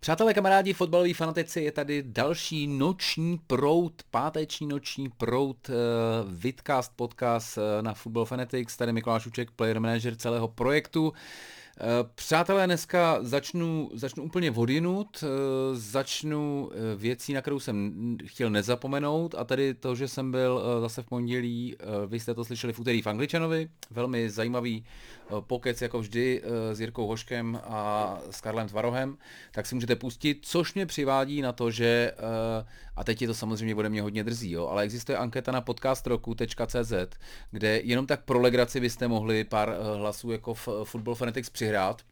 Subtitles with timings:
[0.00, 5.74] Přátelé, kamarádi, fotbaloví fanatici, je tady další noční prout, páteční noční prout, uh,
[6.32, 11.12] Vidcast podcast uh, na Football Fanatics, tady Mikuláš Uček, player manager celého projektu.
[11.80, 15.26] Eh, přátelé, dneska začnu, začnu úplně vodinut, eh,
[15.72, 17.92] začnu eh, věcí, na kterou jsem
[18.26, 21.76] chtěl nezapomenout a tady to, že jsem byl zase v pondělí,
[22.06, 24.84] vy jste to slyšeli v úterý v Angličanovi, velmi zajímavý
[25.40, 29.18] pokec jako vždy s Jirkou Hoškem a s Karlem Tvarohem,
[29.52, 32.12] tak si můžete pustit, což mě přivádí na to, že,
[32.96, 36.92] a teď je to samozřejmě ode mě hodně drzí, jo, ale existuje anketa na podcastroku.cz,
[37.50, 42.02] kde jenom tak pro legraci byste mohli pár hlasů jako v Football Fanatics přihrát.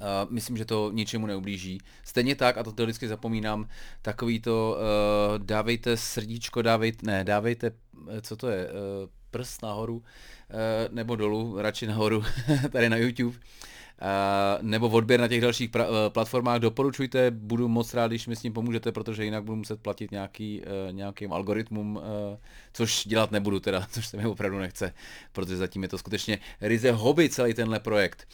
[0.00, 1.78] Uh, myslím, že to ničemu neublíží.
[2.04, 3.68] Stejně tak, a to, to vždycky zapomínám,
[4.02, 7.70] takový to uh, dávejte srdíčko, dávejte, ne, dávejte,
[8.22, 8.72] co to je, uh,
[9.34, 10.02] prst nahoru, uh,
[10.90, 12.24] nebo dolů, radši nahoru,
[12.72, 13.36] tady na YouTube.
[14.02, 18.40] Uh, nebo odběr na těch dalších uh, platformách doporučujte, budu moc rád, když mi s
[18.40, 22.00] tím pomůžete, protože jinak budu muset platit nějaký, nějakým algoritmům,
[22.72, 24.94] což dělat nebudu teda, což se mi opravdu nechce,
[25.32, 28.28] protože zatím je to skutečně ryze hobby celý tenhle projekt.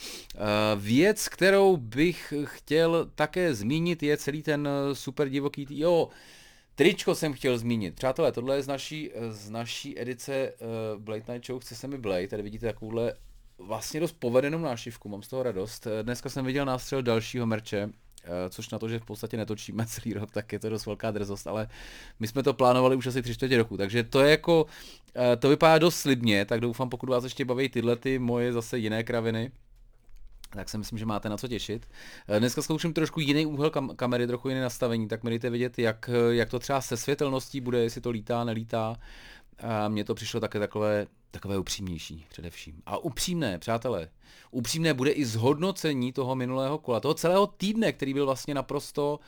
[0.77, 5.81] Věc, kterou bych chtěl také zmínit, je celý ten super divoký, tý...
[5.81, 6.09] jo,
[6.75, 7.95] Tričko jsem chtěl zmínit.
[7.95, 11.99] Přátelé, tohle je z naší, z naší edice uh, Blade Night Show Chce se mi
[11.99, 12.29] Blade.
[12.29, 13.15] Tady vidíte takovouhle
[13.61, 15.87] vlastně dost povedenou nášivku, mám z toho radost.
[16.03, 17.91] Dneska jsem viděl nástřel dalšího merče,
[18.25, 21.11] eh, což na to, že v podstatě netočíme celý rok, tak je to dost velká
[21.11, 21.69] drzost, ale
[22.21, 24.67] my jsme to plánovali už asi tři čtvrtě roku, takže to je jako,
[25.17, 28.79] eh, to vypadá dost slibně, tak doufám, pokud vás ještě baví tyhle ty moje zase
[28.79, 29.51] jiné kraviny,
[30.51, 31.89] tak si myslím, že máte na co těšit.
[32.29, 35.79] Eh, dneska zkouším trošku jiný úhel kam- kamery, trochu jiné nastavení, tak mi dejte vidět,
[35.79, 38.97] jak, jak to třeba se světelností bude, jestli to lítá, nelítá.
[39.59, 42.83] A mně to přišlo také takové takové upřímnější především.
[42.87, 44.09] A upřímné, přátelé,
[44.51, 49.21] upřímné bude i zhodnocení toho minulého kola, toho celého týdne, který byl vlastně naprosto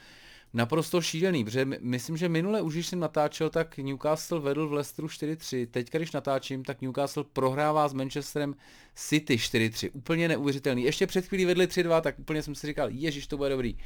[0.54, 5.08] naprosto šílený, protože myslím, že minule už, když jsem natáčel, tak Newcastle vedl v Leicesteru
[5.08, 5.66] 4-3.
[5.70, 8.54] Teď, když natáčím, tak Newcastle prohrává s Manchesterem
[8.94, 9.90] City 4-3.
[9.92, 10.82] Úplně neuvěřitelný.
[10.82, 13.78] Ještě před chvílí vedli 3-2, tak úplně jsem si říkal, ježiš, to bude dobrý.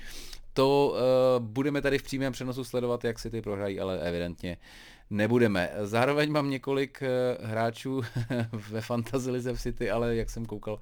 [0.53, 0.95] To
[1.39, 4.57] uh, budeme tady v přímém přenosu sledovat, jak City prohrají, ale evidentně
[5.11, 5.71] nebudeme.
[5.83, 8.03] Zároveň mám několik uh, hráčů
[8.71, 10.79] ve Fantasy Lize v City, ale jak jsem koukal,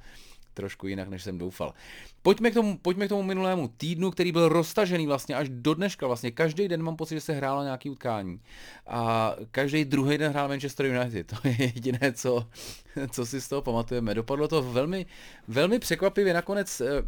[0.55, 1.75] trošku jinak, než jsem doufal.
[2.23, 6.07] Pojďme k tomu, pojďme k tomu minulému týdnu, který byl roztažený vlastně až do dneška.
[6.07, 8.41] Vlastně každý den mám pocit, že se hrálo nějaký utkání.
[8.87, 11.27] A každý druhý den hrál Manchester United.
[11.43, 12.49] To je jediné, co,
[13.11, 14.15] co si z toho pamatujeme.
[14.15, 15.07] Dopadlo to velmi,
[15.49, 16.35] velmi překvapivě.
[16.35, 17.03] Nakonec eh,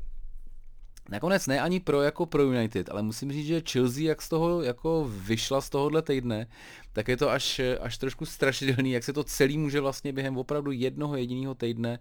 [1.09, 4.63] Nakonec ne ani pro jako pro United, ale musím říct, že Chelsea jak z toho
[4.63, 6.47] jako vyšla z tohohle týdne,
[6.93, 10.71] tak je to až, až trošku strašidelný, jak se to celý může vlastně během opravdu
[10.73, 11.99] jednoho jediného týdne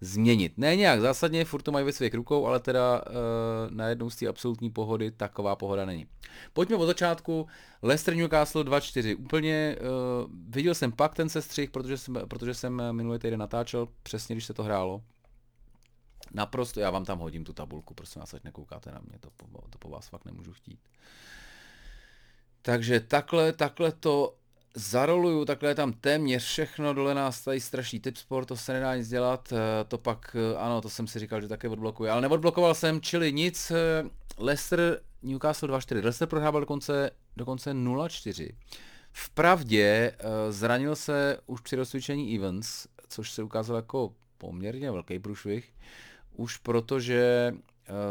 [0.00, 0.58] změnit.
[0.58, 3.14] Ne nějak zásadně, furt to mají ve svých rukou, ale teda uh,
[3.70, 6.06] najednou z té absolutní pohody taková pohoda není.
[6.52, 7.46] Pojďme od začátku.
[7.82, 9.16] Leicester Newcastle 2-4.
[9.18, 14.34] Úplně uh, viděl jsem pak ten sestřih, protože jsem, protože jsem minulý týden natáčel přesně,
[14.34, 15.02] když se to hrálo.
[16.34, 19.46] Naprosto, já vám tam hodím tu tabulku, prosím vás, ať nekoukáte na mě, to po,
[19.70, 20.80] to po vás fakt nemůžu chtít.
[22.62, 24.34] Takže takhle, takhle to
[24.74, 29.08] zaroluju, takhle je tam téměř všechno, dole nás tady straší sport, to se nedá nic
[29.08, 32.74] dělat, eh, to pak, eh, ano, to jsem si říkal, že také odblokuji, ale neodblokoval
[32.74, 34.04] jsem, čili nic, eh,
[34.38, 38.54] Leicester, Newcastle 2-4, Leicester prohrával dokonce, dokonce 0-4.
[39.12, 40.12] Vpravdě
[40.50, 45.72] zranil se už při rozcvičení Evans, což se ukázalo jako poměrně velký průšvih,
[46.36, 47.52] už protože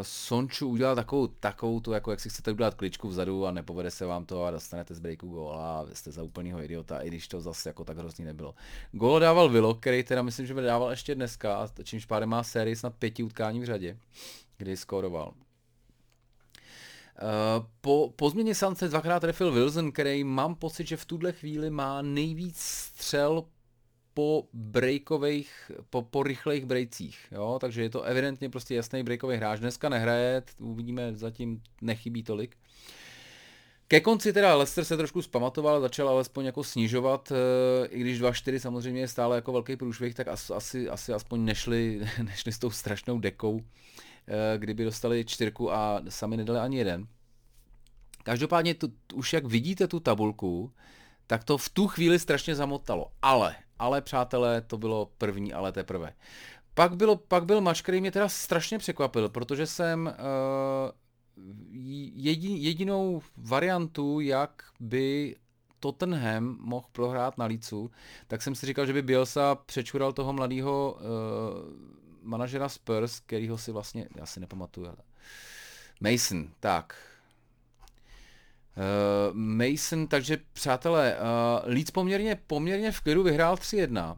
[0.02, 4.06] Sonču udělal takovou, takovou tu, jako jak si chcete udělat kličku vzadu a nepovede se
[4.06, 7.40] vám to a dostanete z breaku góla a jste za úplnýho idiota, i když to
[7.40, 8.54] zase jako tak hrozný nebylo.
[8.92, 12.76] Gól dával Vilo, který teda myslím, že dával ještě dneska a čímž pádem má sérii
[12.76, 13.98] snad pěti utkání v řadě,
[14.56, 15.32] kdy skóroval.
[17.22, 21.70] Uh, po, po změně Sance dvakrát trefil Wilson, který mám pocit, že v tuhle chvíli
[21.70, 23.44] má nejvíc střel
[24.18, 29.60] po breakových, po, po rychlejch breakcích, jo, takže je to evidentně prostě jasný breakový hráč.
[29.60, 32.56] Dneska nehraje, uvidíme, zatím nechybí tolik.
[33.88, 38.60] Ke konci teda Leicester se trošku zpamatoval, začal alespoň jako snižovat, eh, i když 2-4
[38.60, 43.18] samozřejmě je stále jako velký průšvih, tak asi, asi aspoň nešli, nešli s tou strašnou
[43.18, 47.06] dekou, eh, kdyby dostali čtyřku a sami nedali ani jeden.
[48.22, 50.72] Každopádně tu, už jak vidíte tu tabulku,
[51.26, 53.06] tak to v tu chvíli strašně zamotalo.
[53.22, 56.12] Ale, ale přátelé, to bylo první, ale teprve.
[56.74, 60.90] Pak, bylo, pak byl mač, který mě teda strašně překvapil, protože jsem uh,
[62.14, 65.36] jedin, jedinou variantu, jak by
[65.80, 67.90] Tottenham mohl prohrát na Lícu,
[68.26, 71.02] tak jsem si říkal, že by Bielsa přečural toho mladého uh,
[72.22, 74.88] manažera Spurs, kterýho si vlastně, já si nepamatuju,
[76.00, 76.96] Mason, tak.
[78.78, 84.16] Uh, Mason, takže přátelé, uh, Leeds poměrně, poměrně v klidu vyhrál 3-1.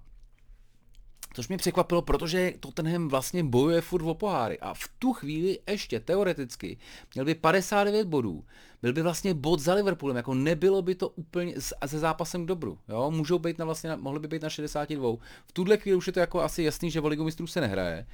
[1.34, 6.00] Což mě překvapilo, protože Tottenham vlastně bojuje furt o poháry a v tu chvíli ještě
[6.00, 6.78] teoreticky
[7.14, 8.44] měl by 59 bodů.
[8.82, 11.54] Byl by vlastně bod za Liverpoolem, jako nebylo by to úplně
[11.86, 12.78] se zápasem k dobru.
[12.88, 13.10] Jo?
[13.10, 15.16] Můžou být na vlastně, mohli by být na 62.
[15.46, 18.06] V tuhle chvíli už je to jako asi jasný, že o ligu mistrů se nehraje,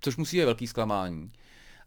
[0.00, 1.32] což musí být velký zklamání.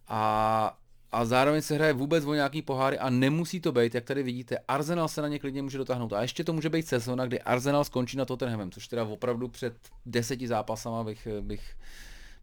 [0.07, 0.77] A
[1.15, 4.57] a zároveň se hraje vůbec o nějaký poháry a nemusí to být, jak tady vidíte,
[4.67, 6.13] Arsenal se na ně klidně může dotáhnout.
[6.13, 9.73] A ještě to může být sezona, kdy Arsenal skončí na Tottenhamem, což teda opravdu před
[10.06, 11.75] deseti zápasama bych, bych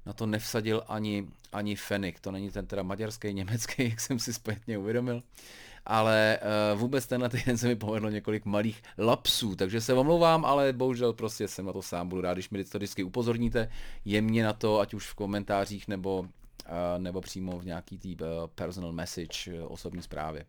[0.06, 2.20] na to nevsadil ani, ani Fenik.
[2.20, 5.22] To není ten teda maďarský, německý, jak jsem si zpětně uvědomil.
[5.86, 6.38] Ale
[6.72, 11.12] uh, vůbec tenhle týden se mi povedlo několik malých lapsů, takže se omlouvám, ale bohužel
[11.12, 12.08] prostě jsem na to sám.
[12.08, 13.70] Budu rád, když mi to vždycky upozorníte
[14.04, 16.26] jemně na to, ať už v komentářích nebo
[16.98, 18.24] nebo přímo v nějaký tý eh,
[18.54, 20.44] personal message eh, osobní zprávě.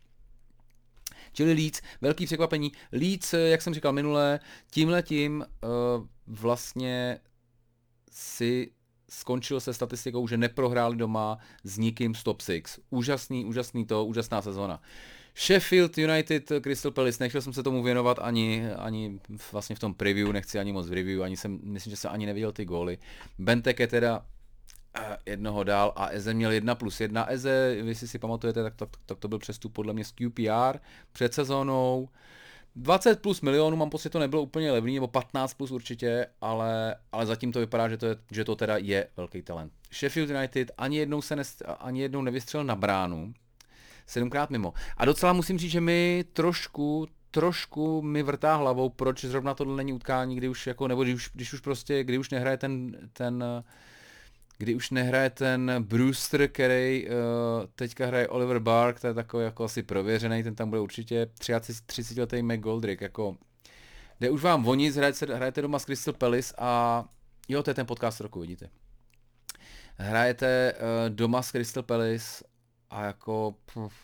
[1.33, 2.71] Čili Leeds, velký překvapení.
[2.91, 4.39] Leeds, eh, jak jsem říkal minule,
[4.71, 5.45] tímhletím
[6.27, 7.19] vlastně
[8.11, 8.71] si
[9.09, 12.79] skončil se statistikou, že neprohráli doma s nikým z top 6.
[12.89, 14.81] Úžasný, úžasný to, úžasná sezona.
[15.35, 19.19] Sheffield United, Crystal Palace, nechtěl jsem se tomu věnovat ani, ani
[19.51, 22.25] vlastně v tom preview, nechci ani moc v review, ani jsem, myslím, že jsem ani
[22.25, 22.97] neviděl ty góly.
[23.39, 24.25] Benteke teda
[25.25, 27.25] jednoho dál a Eze měl 1 plus 1.
[27.29, 30.79] Eze, vy si si pamatujete, tak, tak, tak to byl přestup podle mě z QPR
[31.11, 32.09] před sezónou.
[32.75, 37.25] 20 plus milionů, mám pocit, to nebylo úplně levný, nebo 15 plus určitě, ale, ale
[37.25, 39.73] zatím to vypadá, že to, je, že to teda je velký talent.
[39.93, 43.33] Sheffield United ani jednou se nest, ani jednou nevystřelil na bránu,
[44.07, 44.73] sedmkrát mimo.
[44.97, 49.93] A docela musím říct, že mi trošku, trošku mi vrtá hlavou, proč zrovna tohle není
[49.93, 53.43] utkání, kdy už jako, nebo když už, když už prostě, kdy už nehraje ten, ten
[54.57, 57.13] kdy už nehraje ten Brewster, který uh,
[57.75, 61.27] teďka hraje Oliver Bark, to je takový jako asi prověřený, ten tam bude určitě
[61.85, 63.37] 30 letý McGoldrick, jako
[64.19, 67.03] jde už vám nic, hrajete, hrajete doma s Crystal Palace a
[67.47, 68.69] jo, to je ten podcast roku, vidíte.
[69.97, 72.43] Hrajete uh, doma s Crystal Palace
[72.89, 73.95] a jako, pff,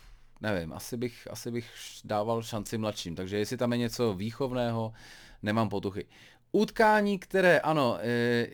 [0.42, 1.72] nevím, asi bych, asi bych
[2.04, 4.94] dával šanci mladším, takže jestli tam je něco výchovného,
[5.44, 6.06] nemám potuchy.
[6.52, 8.48] Utkání, které, ano, e,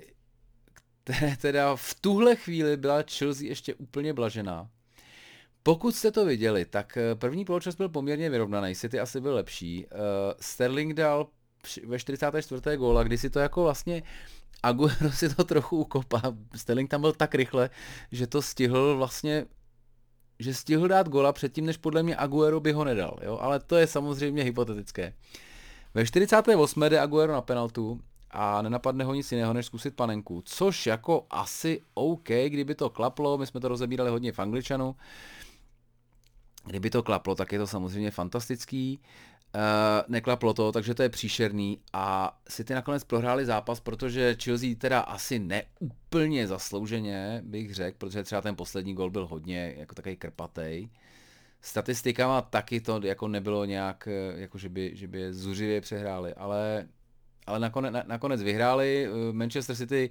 [1.41, 4.69] teda v tuhle chvíli byla Chelsea ještě úplně blažená.
[5.63, 9.85] Pokud jste to viděli, tak eh, první poločas byl poměrně vyrovnaný, City asi byl lepší.
[9.85, 9.99] Uh,
[10.39, 11.27] Sterling dal
[11.87, 12.77] ve 44.
[12.77, 14.03] góla, kdy si to jako vlastně
[14.63, 16.21] Aguero si to trochu ukopá.
[16.55, 17.69] Sterling tam byl tak rychle,
[18.11, 19.45] že to stihl vlastně
[20.39, 23.37] že stihl dát gola předtím, než podle mě Aguero by ho nedal, jo?
[23.41, 25.13] ale to je samozřejmě hypotetické.
[25.93, 26.83] Ve 48.
[26.83, 28.01] jde Aguero na penaltu
[28.35, 30.41] a nenapadne ho nic jiného, než zkusit panenku.
[30.45, 34.95] Což jako asi OK, kdyby to klaplo, my jsme to rozebírali hodně v angličanu,
[36.65, 38.99] kdyby to klaplo, tak je to samozřejmě fantastický.
[39.55, 39.61] Uh,
[40.07, 45.39] neklaplo to, takže to je příšerný a City nakonec prohráli zápas, protože Chelsea teda asi
[45.39, 50.89] neúplně zaslouženě, bych řekl, protože třeba ten poslední gol byl hodně jako takový krpatej.
[51.61, 56.87] Statistikama taky to jako nebylo nějak, jako že by, že by je zuřivě přehráli, ale
[57.47, 59.07] ale nakonec, na, nakonec vyhráli.
[59.07, 60.09] Eh, Manchester City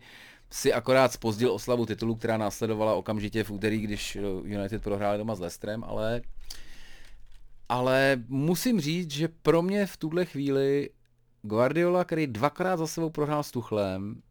[0.50, 5.34] si akorát spozdil oslavu titulu, která následovala okamžitě v úterý, když eh, United prohráli doma
[5.34, 6.22] s Leicesterem, ale
[7.68, 10.90] ale musím říct, že pro mě v tuhle chvíli
[11.42, 14.22] Guardiola, který dvakrát za sebou prohrál s Tuchlem,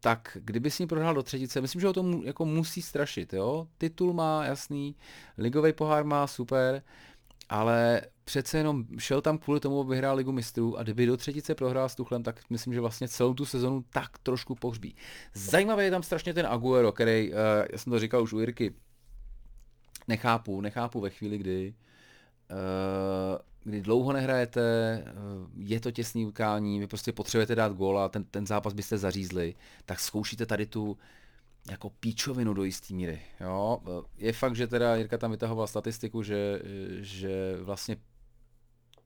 [0.00, 3.32] tak kdyby s ním prohrál do třetice, myslím, že ho to mu, jako musí strašit,
[3.32, 3.66] jo.
[3.78, 4.96] Titul má jasný,
[5.38, 6.82] ligový pohár má super,
[7.50, 11.54] ale přece jenom šel tam kvůli tomu, aby vyhrál ligu mistrů a kdyby do třetice
[11.54, 14.96] prohrál s Tuchlem, tak myslím, že vlastně celou tu sezonu tak trošku pohřbí.
[15.34, 17.36] Zajímavý je tam strašně ten Aguero, který, uh,
[17.72, 18.74] já jsem to říkal už u Jirky,
[20.08, 21.74] nechápu, nechápu ve chvíli, kdy
[22.50, 28.24] uh, kdy dlouho nehrajete, uh, je to těsný utkání, vy prostě potřebujete dát góla, ten,
[28.24, 29.54] ten zápas byste zařízli,
[29.84, 30.98] tak zkoušíte tady tu
[31.70, 33.22] jako píčovinu do jistý míry.
[33.40, 33.78] Jo?
[34.16, 36.62] Je fakt, že teda Jirka tam vytahoval statistiku, že,
[37.00, 37.96] že vlastně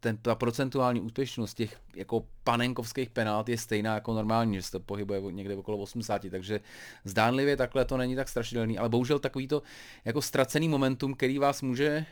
[0.01, 4.81] ten, ta procentuální úspěšnost těch jako panenkovských penalt je stejná jako normální, že se to
[4.81, 6.61] pohybuje někde okolo 80, takže
[7.05, 9.63] zdánlivě takhle to není tak strašidelný, ale bohužel takový to
[10.05, 12.07] jako ztracený momentum, který vás může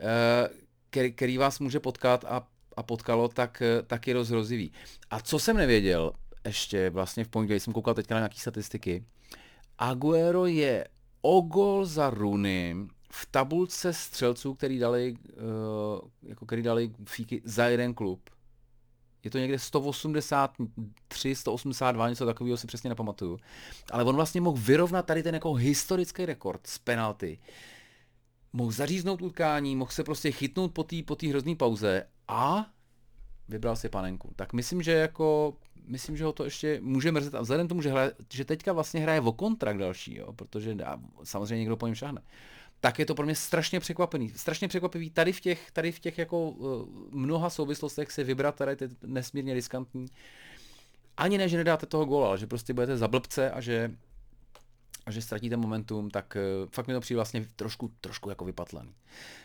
[0.00, 0.48] eh,
[0.90, 2.46] který, který vás může potkat a,
[2.76, 4.72] a potkalo, tak, tak je dost hrozivý.
[5.10, 6.12] A co jsem nevěděl,
[6.44, 9.04] ještě vlastně v pondělí jsem koukal teďka na nějaké statistiky,
[9.78, 10.88] Aguero je
[11.22, 12.76] o gol za Runy
[13.12, 18.30] v tabulce střelců, který dali, uh, jako který dali fíky za jeden klub,
[19.24, 23.38] je to někde 183, 182, něco takového si přesně nepamatuju.
[23.92, 27.38] Ale on vlastně mohl vyrovnat tady ten jako historický rekord z penalty.
[28.52, 32.66] Mohl zaříznout utkání, mohl se prostě chytnout po té po hrozné pauze a
[33.48, 34.32] vybral si panenku.
[34.36, 35.54] Tak myslím, že jako,
[35.86, 39.00] myslím, že ho to ještě může mrzet a vzhledem tomu, že, hraje, že teďka vlastně
[39.00, 40.76] hraje o kontrakt další, jo, protože
[41.24, 42.22] samozřejmě někdo po něm šahne
[42.84, 44.30] tak je to pro mě strašně překvapený.
[44.36, 45.10] Strašně překvapivý.
[45.10, 49.54] Tady v těch, tady v těch jako uh, mnoha souvislostech se vybrat tady je nesmírně
[49.54, 50.06] riskantní.
[51.16, 53.90] Ani ne, že nedáte toho góla, ale že prostě budete za blbce a že,
[55.10, 58.94] že ztratíte momentum, tak uh, fakt mi to přijde vlastně trošku, trošku jako vypatlený.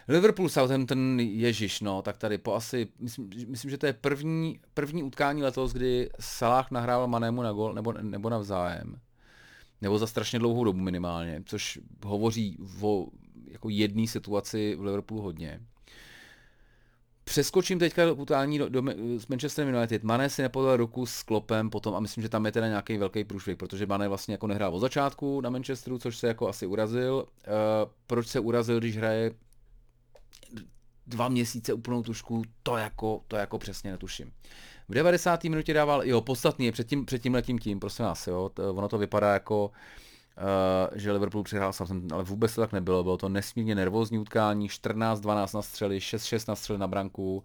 [0.08, 5.04] Liverpool, Southampton, Ježíš, no, tak tady po asi, myslím, myslím že to je první, první
[5.04, 9.00] utkání letos, kdy Salah nahrával Manému na gol, nebo, nebo navzájem
[9.82, 13.08] nebo za strašně dlouhou dobu minimálně, což hovoří o
[13.52, 15.60] jako jedné situaci v Liverpoolu hodně.
[17.30, 18.84] Přeskočím teďka do utání do, do,
[19.18, 20.04] s Manchester United.
[20.04, 23.24] Mané si nepodal ruku s Klopem potom a myslím, že tam je teda nějaký velký
[23.24, 27.16] průšvih, protože Mané vlastně jako nehrál od začátku na Manchesteru, což se jako asi urazil.
[27.16, 27.54] Uh,
[28.08, 29.32] proč se urazil, když hraje
[31.08, 34.32] dva měsíce úplnou tušku, to jako, to jako přesně netuším.
[34.88, 35.44] V 90.
[35.44, 38.74] minutě dával, jo, podstatný je před tím, před tím letím tím, prosím vás, jo, to,
[38.74, 40.09] ono to vypadá jako, Uh,
[40.96, 43.04] že Liverpool přihrál Southampton, ale vůbec to tak nebylo.
[43.04, 47.44] Bylo to nesmírně nervózní utkání, 14-12 na střely, 6-6 na střely na branku.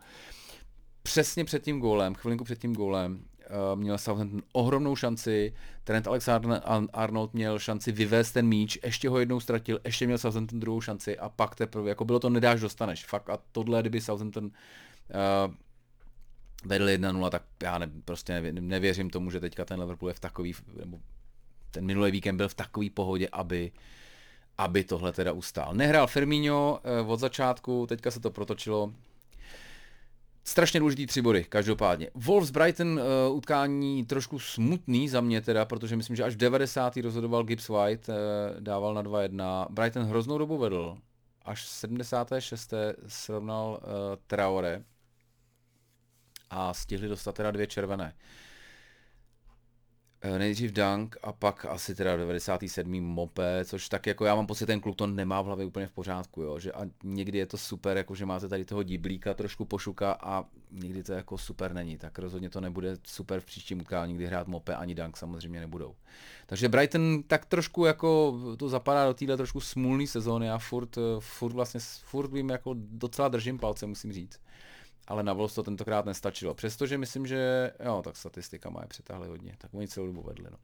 [1.02, 7.30] Přesně před tím gólem, chvilinku před tím gólem, uh, měl Southampton ohromnou šanci, Trent Alexander-Arnold
[7.32, 11.28] měl šanci vyvést ten míč, ještě ho jednou ztratil, ještě měl Southampton druhou šanci a
[11.28, 13.06] pak teprve, jako bylo to nedáš, dostaneš.
[13.06, 15.54] Fakt a tohle, kdyby Southampton uh,
[16.64, 20.54] vedl 1-0, tak já ne, prostě nevěřím tomu, že teďka ten Liverpool je v takový,
[20.78, 20.98] nebo
[21.74, 23.72] ten minulý víkend byl v takové pohodě, aby,
[24.58, 25.74] aby tohle teda ustál.
[25.74, 28.92] Nehrál Firmino eh, od začátku, teďka se to protočilo.
[30.46, 32.10] Strašně důležitý tři body, každopádně.
[32.14, 36.96] Wolves Brighton uh, utkání trošku smutný za mě teda, protože myslím, že až v 90.
[36.96, 38.14] rozhodoval Gibbs White, uh,
[38.60, 39.66] dával na 2-1.
[39.70, 40.98] Brighton hroznou dobu vedl,
[41.44, 42.74] až v 76.
[43.06, 43.88] srovnal uh,
[44.26, 44.84] Traore
[46.50, 48.14] a stihli dostat teda dvě červené.
[48.14, 48.43] Uh,
[50.38, 53.00] nejdřív Dunk a pak asi teda 97.
[53.00, 55.92] Mope, což tak jako já mám pocit, ten kluk to nemá v hlavě úplně v
[55.92, 59.64] pořádku, jo, že a někdy je to super, jako že máte tady toho diblíka trošku
[59.64, 64.14] pošuka a někdy to jako super není, tak rozhodně to nebude super v příštím utkání,
[64.14, 65.94] kdy hrát Mope ani Dunk samozřejmě nebudou.
[66.46, 71.52] Takže Brighton tak trošku jako to zapadá do téhle trošku smulné sezóny a furt, furt
[71.52, 74.40] vlastně, furt vím jako docela držím palce, musím říct
[75.06, 76.54] ale na Wolves to tentokrát nestačilo.
[76.54, 80.46] Přestože myslím, že jo, tak statistika má je přetáhli hodně, tak oni celou dobu vedli.
[80.50, 80.56] No.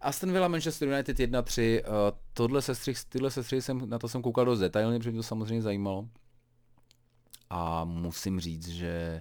[0.00, 4.22] Aston Villa Manchester United 1-3, uh, eh, tohle sestřih, tyhle sestřih jsem, na to jsem
[4.22, 6.08] koukal dost detailně, protože mě to samozřejmě zajímalo.
[7.50, 9.20] A musím říct, že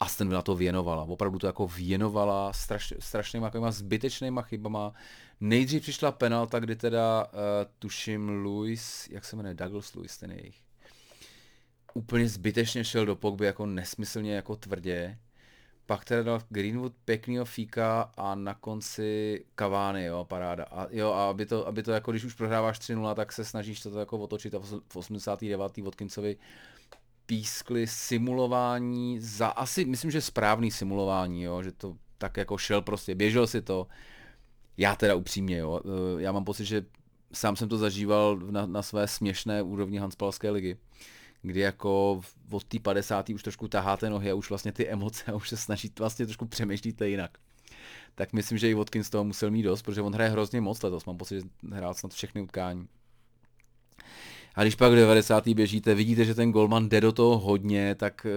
[0.00, 1.02] Aston Villa to věnovala.
[1.02, 4.92] Opravdu to jako věnovala straš, strašnýma takovýma zbytečnýma chybama.
[5.40, 7.30] Nejdřív přišla penalta, kdy teda uh,
[7.78, 10.67] tuším Louis, jak se jmenuje, Douglas Louis, ten jejich
[11.98, 15.18] úplně zbytečně šel do Pogby jako nesmyslně jako tvrdě.
[15.86, 20.64] Pak teda dal Greenwood pěknýho fíka a na konci Cavani, jo, paráda.
[20.64, 23.80] A jo, a aby to, aby to jako, když už prohráváš 3-0, tak se snažíš
[23.80, 25.76] to jako otočit a v 89.
[25.76, 26.36] Watkinsovi
[27.26, 33.14] pískli simulování za, asi myslím, že správný simulování, jo, že to tak jako šel prostě,
[33.14, 33.86] běžel si to.
[34.76, 36.84] Já teda upřímně, jo, eh, já mám pocit, že
[37.32, 40.76] sám jsem to zažíval na, na své směšné úrovni Hanspalské ligy
[41.42, 43.28] kdy jako od té 50.
[43.28, 46.46] už trošku taháte nohy a už vlastně ty emoce a už se snažíte vlastně trošku
[46.46, 47.38] přemýšlíte jinak.
[48.14, 51.04] Tak myslím, že i Watkins toho musel mít dost, protože on hraje hrozně moc letos,
[51.04, 52.88] mám pocit, že hrál snad všechny utkání.
[54.54, 55.48] A když pak v 90.
[55.48, 58.30] běžíte, vidíte, že ten golman jde do toho hodně, tak e,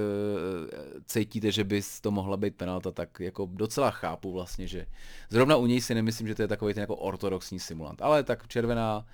[1.05, 4.85] cítíte, že by to mohla být penalta, tak jako docela chápu vlastně, že
[5.29, 8.01] zrovna u něj si nemyslím, že to je takový ten jako ortodoxní simulant.
[8.01, 9.05] Ale tak červená,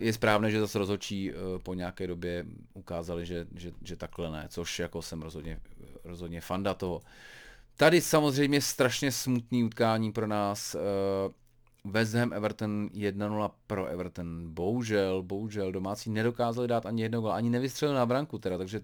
[0.00, 4.46] je správné, že zase rozhodčí eh, po nějaké době ukázali, že, že, že takhle ne,
[4.48, 5.60] což jako jsem rozhodně,
[6.04, 7.02] rozhodně fanda toho.
[7.76, 10.74] Tady samozřejmě strašně smutný utkání pro nás.
[10.74, 10.78] Eh,
[11.84, 14.54] West Ham Everton 1-0 pro Everton.
[14.54, 18.80] Bohužel, bohužel domácí nedokázali dát ani jedno gol, ani nevystřelili na branku teda, takže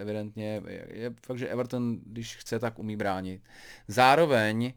[0.00, 3.42] evidentně je, fakt, že Everton, když chce, tak umí bránit.
[3.88, 4.72] Zároveň,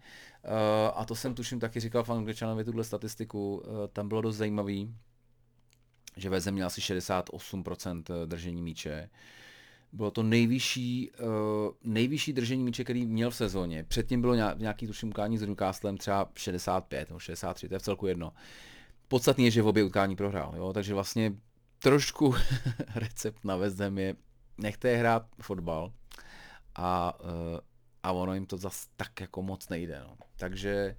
[0.96, 4.96] a to jsem tuším taky říkal v Angličanovi tuhle statistiku, tam bylo dost zajímavý,
[6.18, 9.10] že Vezem měl asi 68% eh, držení míče.
[9.94, 11.28] Bylo to nejvyšší, uh,
[11.84, 13.84] nejvyšší držení míče, který měl v sezóně.
[13.84, 18.08] Předtím bylo nějaký tuším utkání s Newcastlem třeba 65 nebo 63, to je v celku
[18.08, 18.34] jedno.
[19.08, 20.74] Podstatný je, že v obě utkání prohrál, jo?
[20.74, 21.34] takže vlastně
[21.80, 22.36] trošku
[22.96, 24.16] recept na Vezem je,
[24.58, 25.94] nechte je hrát fotbal
[26.76, 27.30] a, uh,
[28.04, 30.02] a ono jim to zas tak jako moc nejde.
[30.08, 30.18] No.
[30.38, 30.96] Takže,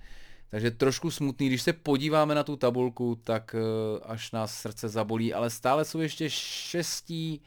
[0.51, 5.35] takže trošku smutný, když se podíváme na tu tabulku, tak eh, až nás srdce zabolí,
[5.35, 7.43] ale stále jsou ještě šestí,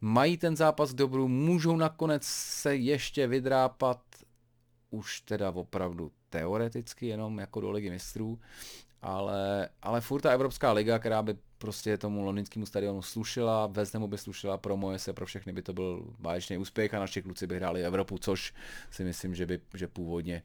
[0.00, 4.00] mají ten zápas k dobru, můžou nakonec se ještě vydrápat,
[4.90, 8.40] už teda opravdu teoreticky jenom jako do ligy mistrů,
[9.02, 11.34] ale, ale furt ta Evropská liga, která by
[11.64, 15.72] prostě tomu londýnskému stadionu slušela, Hamu by slušela, pro moje se, pro všechny by to
[15.72, 18.54] byl báječný úspěch a naši kluci by hráli Evropu, což
[18.90, 20.42] si myslím, že by že původně,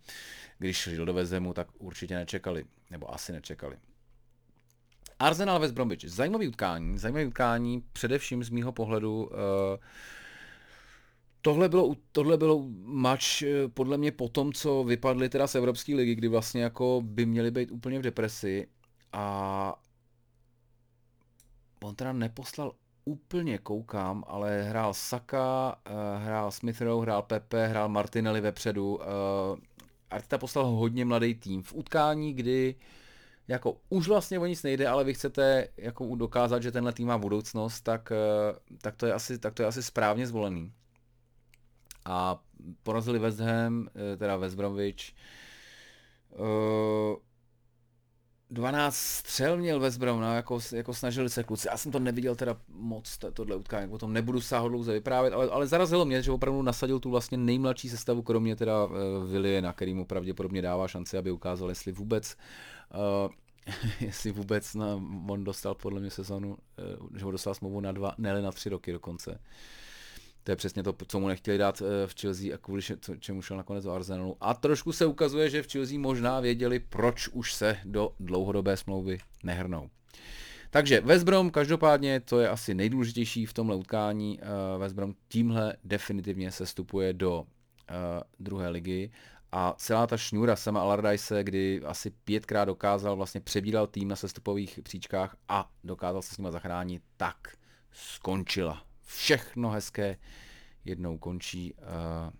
[0.58, 3.78] když šli do Hamu, tak určitě nečekali, nebo asi nečekali.
[5.20, 9.30] Arsenal West Bromwich, zajímavý utkání, zajímavý utkání, především z mýho pohledu uh,
[11.42, 15.96] Tohle bylo, tohle bylo match eh, podle mě po tom, co vypadli teda z Evropské
[15.96, 18.68] ligy, kdy vlastně jako by měli být úplně v depresi
[19.14, 19.76] a
[21.82, 22.72] on teda neposlal
[23.06, 25.92] úplně koukám, ale hrál Saka, eh,
[26.26, 29.00] hrál Smith Rowe, hrál Pepe, hrál Martinelli vepředu.
[29.02, 29.06] Eh,
[30.10, 32.76] Arteta poslal hodně mladý tým v utkání, kdy
[33.48, 37.18] jako už vlastně o nic nejde, ale vy chcete jako dokázat, že tenhle tým má
[37.18, 38.12] budoucnost, tak,
[38.82, 40.74] tak, to, je asi, tak to je asi správně zvolený
[42.06, 42.40] a
[42.84, 45.14] porazili West Ham, eh, teda West Bromwich.
[48.52, 51.68] 12 eh, střel měl West Brom, no, jako, jako snažili se kluci.
[51.68, 55.68] Já jsem to neviděl teda moc, tohle utkání, o tom nebudu sáhodlouze vyprávět, ale, ale
[55.68, 58.92] zarazilo mě, že opravdu nasadil tu vlastně nejmladší sestavu, kromě teda uh,
[59.32, 62.38] Willie, který mu pravděpodobně dává šanci, aby ukázal, jestli vůbec
[63.26, 63.32] uh,
[64.00, 64.86] jestli vůbec na,
[65.30, 68.70] on dostal podle mě sezonu, uh, že ho dostal smlouvu na dva, ne na tři
[68.70, 69.40] roky dokonce.
[70.50, 72.82] To je přesně to, co mu nechtěli dát eh, v Chelsea a kvůli
[73.20, 74.38] čemu šel nakonec do Arsenalu.
[74.42, 79.18] A trošku se ukazuje, že v Chelsea možná věděli, proč už se do dlouhodobé smlouvy
[79.44, 79.90] nehrnou.
[80.70, 84.40] Takže West Brom, každopádně to je asi nejdůležitější v tomhle utkání.
[84.40, 87.46] Uh, West Brom tímhle definitivně se stupuje do uh,
[88.40, 89.12] druhé ligy
[89.52, 94.80] a celá ta šňůra sama Allardyce, kdy asi pětkrát dokázal, vlastně přebíral tým na sestupových
[94.84, 97.38] příčkách a dokázal se s nima zachránit, tak
[97.92, 100.18] skončila všechno hezké
[100.86, 101.74] jednou končí.
[101.74, 102.34] Uh,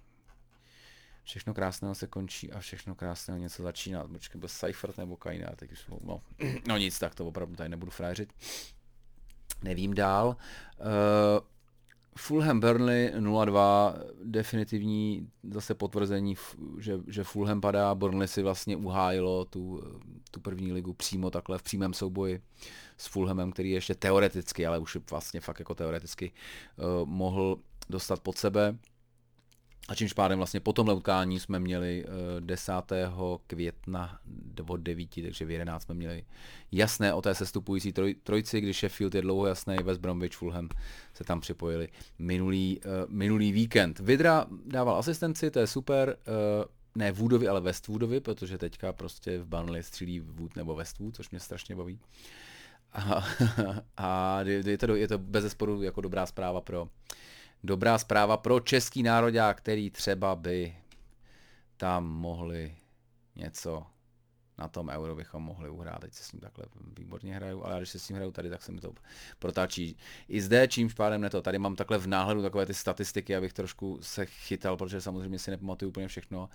[1.24, 4.08] všechno krásného se končí a všechno krásného něco začíná.
[4.08, 6.22] Počkej, byl Seifert nebo Kajina, teď už no,
[6.68, 8.34] no nic, tak to opravdu tady nebudu frářit.
[9.64, 10.36] Nevím dál.
[10.80, 10.86] Uh,
[12.18, 16.36] Fulham Burnley 0-2, definitivní zase potvrzení,
[16.80, 19.84] že, že Fulham padá, Burnley si vlastně uhájilo tu,
[20.32, 22.42] tu první ligu přímo takhle v přímém souboji
[23.00, 27.60] s Fulhamem, který ještě teoreticky, ale už vlastně fakt jako teoreticky uh, mohl
[27.90, 28.78] dostat pod sebe.
[29.90, 32.06] A čímž pádem vlastně po tomhle utkání jsme měli
[32.40, 32.72] 10.
[32.92, 33.12] Eh,
[33.48, 34.20] května
[34.78, 36.26] 9, takže v 11 jsme měli
[36.72, 40.70] jasné o té sestupující troj, trojci, když Sheffield je dlouho jasný, West Bromwich, Fulham
[41.14, 44.00] se tam připojili minulý, uh, minulý víkend.
[44.00, 49.46] Vidra dával asistenci, to je super, uh, ne Woodovi, ale Westwoodovi, protože teďka prostě v
[49.46, 52.00] Burnley střílí Wood nebo Westwood, což mě strašně baví.
[52.94, 53.24] A,
[53.98, 56.88] a je, to, je to bez zesporu jako dobrá zpráva pro
[57.64, 60.76] dobrá zpráva pro český národák, který třeba by
[61.78, 62.76] tam mohli
[63.36, 63.86] něco
[64.60, 66.02] na tom euro bychom mohli uhrát.
[66.02, 66.66] Teď se s ním takhle
[67.00, 68.94] výborně hraju, ale když se s ním hraju tady, tak se mi to
[69.40, 69.98] protáčí.
[70.28, 71.42] I zde, čím pádem ne to.
[71.42, 75.52] Tady mám takhle v náhledu takové ty statistiky, abych trošku se chytal, protože samozřejmě si
[75.52, 76.50] nepamatuju úplně všechno.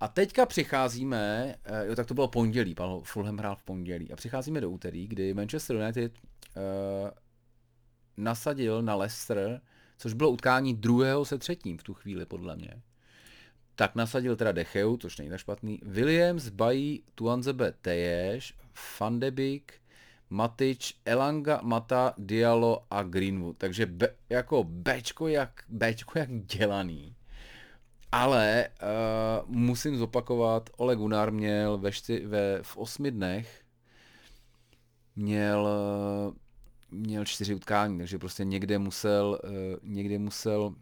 [0.00, 4.12] A teďka přicházíme, eh, jo, tak to bylo pondělí, Fulham hrál v pondělí.
[4.12, 7.10] A přicházíme do úterý, kdy Manchester United uh,
[8.16, 9.60] nasadil na Leicester,
[9.98, 12.82] což bylo utkání druhého se třetím v tu chvíli, podle mě
[13.80, 17.72] tak nasadil teda Decheu, což není tak špatný, Williams, Bají, Tuanzebe,
[19.18, 19.72] de Beek,
[20.30, 23.56] Matič, Elanga, Mata, Diallo a Greenwood.
[23.58, 27.16] Takže be, jako Bčko jak, Bčko jak dělaný.
[28.12, 33.62] Ale uh, musím zopakovat, Ole Gunnar měl ve, čty, ve v osmi dnech
[35.16, 35.68] měl,
[36.28, 36.34] uh,
[36.90, 39.50] měl čtyři utkání, takže prostě někde musel, uh,
[39.82, 40.74] někde musel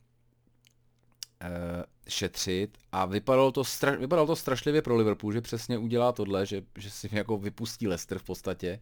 [2.09, 6.63] šetřit a vypadalo to, stra- vypadalo to strašlivě pro Liverpool, že přesně udělá tohle, že,
[6.79, 8.81] že si jako vypustí Leicester v podstatě.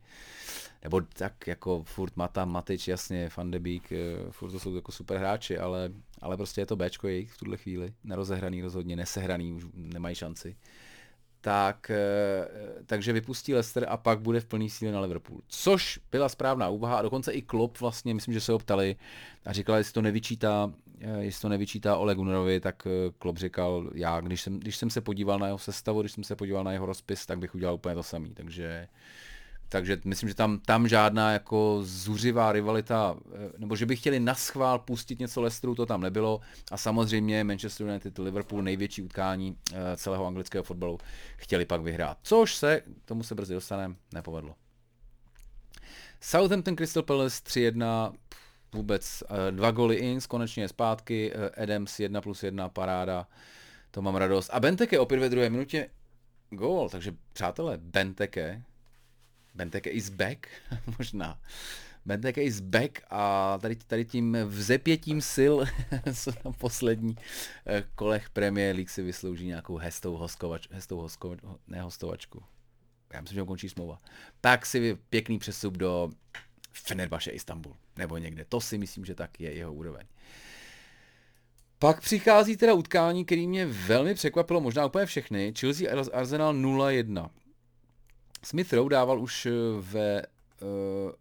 [0.85, 4.93] Nebo tak jako furt Mata, Matič, jasně, Van de Beek, uh, furt to jsou jako
[4.93, 5.91] super hráči, ale,
[6.21, 7.93] ale prostě je to Bčko jejich v tuhle chvíli.
[8.05, 10.57] Nerozehraný rozhodně, nesehraný, už nemají šanci
[11.47, 11.97] tak, eh,
[12.87, 15.41] takže vypustí Leicester a pak bude v plný síle na Liverpool.
[15.49, 18.97] Což byla správná úvaha a dokonce i Klopp vlastně, myslím, že se ho ptali
[19.45, 23.91] a říkal, jestli to nevyčítá, eh, jestli to nevyčítá Ole Gunnarovi, tak eh, Klopp říkal,
[23.95, 26.73] já, když jsem, když jsem se podíval na jeho sestavu, když jsem se podíval na
[26.73, 28.89] jeho rozpis, tak bych udělal úplně to samý, takže
[29.69, 33.17] takže myslím, že tam, tam žádná jako zuřivá rivalita,
[33.59, 36.41] nebo že by chtěli na schvál pustit něco Leicesteru, to tam nebylo.
[36.71, 39.57] A samozřejmě Manchester United, Liverpool, největší utkání
[39.97, 40.99] celého anglického fotbalu,
[41.37, 42.19] chtěli pak vyhrát.
[42.23, 44.55] Což se, tomu se brzy dostaneme, nepovedlo.
[46.21, 48.13] Southampton Crystal Palace 3-1,
[48.75, 53.27] vůbec dva goly ins, konečně je zpátky, Adams 1 plus 1, paráda,
[53.91, 54.51] to mám radost.
[54.53, 55.91] A Benteke opět ve druhé minutě
[56.51, 58.63] gól, takže přátelé, Benteke,
[59.57, 60.47] Benteke is back,
[60.99, 61.41] možná.
[62.07, 65.55] Benteke is back a tady, tady tím vzepětím sil
[66.45, 67.17] na poslední
[67.67, 72.43] eh, kolech Premier League si vyslouží nějakou hestou, hoskovač, hestou hoskovač, ne hostovačku.
[73.13, 74.01] Já myslím, že končí smlouva.
[74.41, 76.11] Tak si pěkný přesup do
[76.73, 78.45] Fenerbahce Istanbul, nebo někde.
[78.45, 80.07] To si myslím, že tak je jeho úroveň.
[81.79, 85.53] Pak přichází teda utkání, který mě velmi překvapilo, možná úplně všechny.
[85.59, 87.31] Chelsea Arsenal 0-1.
[88.47, 90.23] Smith Rowe dával už eh, ve
[90.63, 91.13] uh,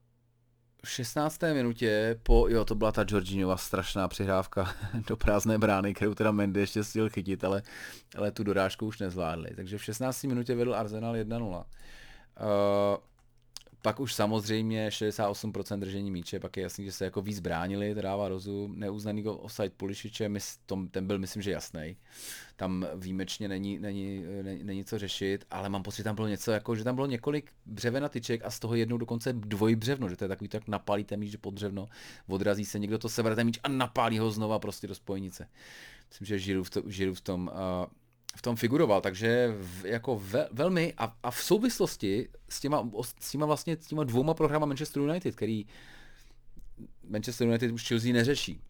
[0.83, 1.41] v 16.
[1.53, 4.75] minutě po, jo, to byla ta Georginova strašná přihrávka
[5.07, 7.61] do prázdné brány, kterou teda Mendy ještě stihl chytit, ale,
[8.17, 9.49] ale tu dorážku už nezvládli.
[9.55, 10.23] Takže v 16.
[10.23, 11.45] minutě vedl Arsenal 1-0.
[11.45, 11.63] Uh,
[13.85, 18.01] pak už samozřejmě 68% držení míče, pak je jasný, že se jako víc bránili, to
[18.01, 18.79] dává rozum.
[18.79, 20.31] Neuznaný offside Pulišiče,
[20.91, 21.97] ten byl myslím, že jasný.
[22.55, 26.51] Tam výjimečně není, není, není, není, co řešit, ale mám pocit, že tam bylo něco,
[26.51, 30.23] jako, že tam bylo několik břevena tyček a z toho jednou dokonce dvojbřevno, že to
[30.23, 31.87] je takový, tak napálíte míč pod dřevno,
[32.27, 35.47] odrazí se někdo to severe ten míč a napálí ho znova prostě do spojnice.
[36.09, 37.85] Myslím, že žiju v, to, žiju v tom uh,
[38.35, 43.31] v tom figuroval, takže v, jako ve, velmi a, a v souvislosti s těma, s
[43.31, 45.65] těma vlastně s těma dvouma programa Manchester United, který
[47.09, 48.61] Manchester United už Chelsea neřeší,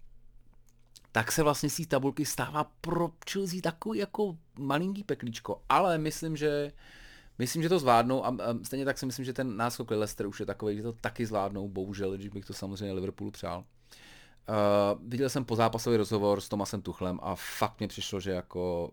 [1.11, 6.37] tak se vlastně z té tabulky stává pro Chelsea takový jako malinký peklíčko, ale myslím,
[6.37, 6.71] že
[7.39, 10.39] Myslím, že to zvládnou a, a stejně tak si myslím, že ten náskok Leicester už
[10.39, 13.59] je takový, že to taky zvládnou, bohužel, když bych to samozřejmě Liverpoolu přál.
[13.59, 18.91] Uh, viděl jsem pozápasový rozhovor s Tomasem Tuchlem a fakt mě přišlo, že jako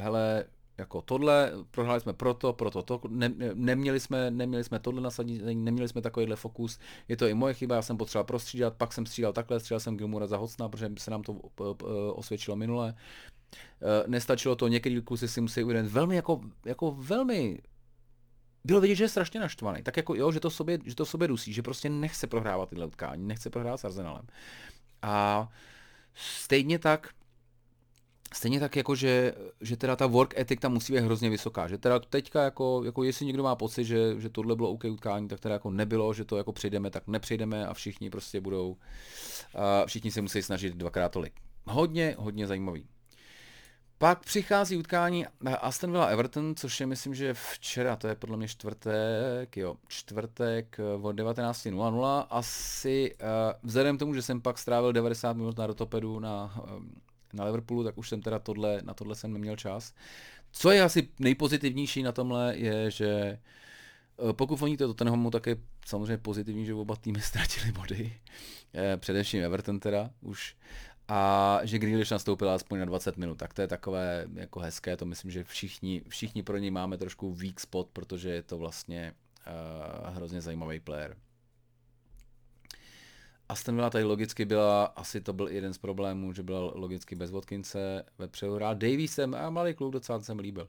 [0.00, 0.44] hele,
[0.78, 5.88] jako tohle, prohráli jsme proto, proto to, ne, neměli, jsme, neměli jsme tohle nasadení, neměli
[5.88, 9.32] jsme takovýhle fokus, je to i moje chyba, já jsem potřeboval prostřídat, pak jsem střídal
[9.32, 11.32] takhle, střídal jsem Gilmura za Hocna, protože se nám to
[12.14, 12.94] osvědčilo minule.
[12.94, 17.58] E, nestačilo to, některý kusy si musí uvědomit velmi jako, jako velmi
[18.64, 19.82] bylo vidět, že je strašně naštvaný.
[19.82, 22.86] Tak jako jo, že to sobě, že to sobě dusí, že prostě nechce prohrávat tyhle
[22.86, 24.26] utkání, nechce prohrát s Arsenalem.
[25.02, 25.48] A
[26.14, 27.08] stejně tak
[28.34, 31.78] Stejně tak jako, že, že teda ta work ethic tam musí být hrozně vysoká, že
[31.78, 35.40] teda teďka jako, jako jestli někdo má pocit, že, že tohle bylo OK utkání, tak
[35.40, 38.76] teda jako nebylo, že to jako přejdeme, tak nepřejdeme a všichni prostě budou,
[39.54, 41.32] a všichni se musí snažit dvakrát tolik.
[41.66, 42.86] Hodně, hodně zajímavý.
[43.98, 45.26] Pak přichází utkání
[45.60, 50.80] Aston Villa Everton, což je myslím, že včera, to je podle mě čtvrtek, jo, čtvrtek
[51.02, 52.26] od 19.00.
[52.30, 53.28] Asi uh,
[53.62, 56.92] vzhledem k tomu, že jsem pak strávil 90 minut na rotopedu na um,
[57.32, 59.94] na Liverpoolu, tak už jsem teda tohle, na tohle jsem neměl čas.
[60.52, 65.56] Co je asi nejpozitivnější na tomhle je, že eh, pokud oni to Tottenhamu, tak je
[65.86, 68.12] samozřejmě pozitivní, že oba týmy ztratili body.
[68.74, 70.56] Eh, především Everton teda už.
[71.12, 75.06] A že Grealish nastoupil aspoň na 20 minut, tak to je takové jako hezké, to
[75.06, 79.12] myslím, že všichni, všichni pro něj máme trošku weak spot, protože je to vlastně
[80.06, 81.16] uh, hrozně zajímavý player.
[83.50, 87.30] Aston Villa tady logicky byla, asi to byl jeden z problémů, že byla logicky bez
[87.30, 90.68] Watkinse ve přehrál Daviesem a malý kluk docela se mi líbil.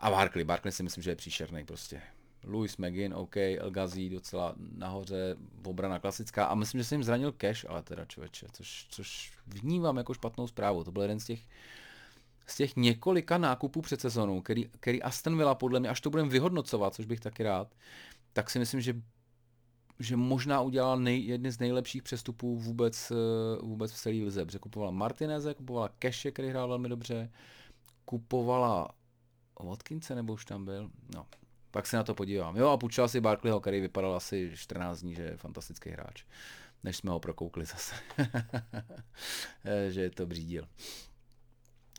[0.00, 2.02] A Barkley, Barkley si myslím, že je příšerný prostě.
[2.44, 7.32] Louis McGinn, OK, El Ghazi docela nahoře, obrana klasická a myslím, že se jim zranil
[7.32, 10.84] Cash, ale teda člověče, což, což vnímám jako špatnou zprávu.
[10.84, 11.40] To byl jeden z těch,
[12.46, 16.28] z těch několika nákupů před sezónou, který, který Aston Villa podle mě, až to budeme
[16.28, 17.74] vyhodnocovat, což bych taky rád,
[18.32, 18.94] tak si myslím, že
[19.98, 23.14] že možná udělala nej, jedny z nejlepších přestupů vůbec, eh,
[23.62, 24.44] vůbec v celé lize.
[24.44, 27.30] Protože kupovala Martineze, kupovala Keše, který hrál velmi dobře,
[28.04, 28.88] kupovala
[29.60, 31.26] Watkinse, nebo už tam byl, no,
[31.70, 32.56] pak se na to podívám.
[32.56, 36.24] Jo a půjčila si Barkleyho, který vypadal asi 14 dní, že je fantastický hráč.
[36.84, 37.94] Než jsme ho prokoukli zase.
[39.88, 40.68] že je to břídil.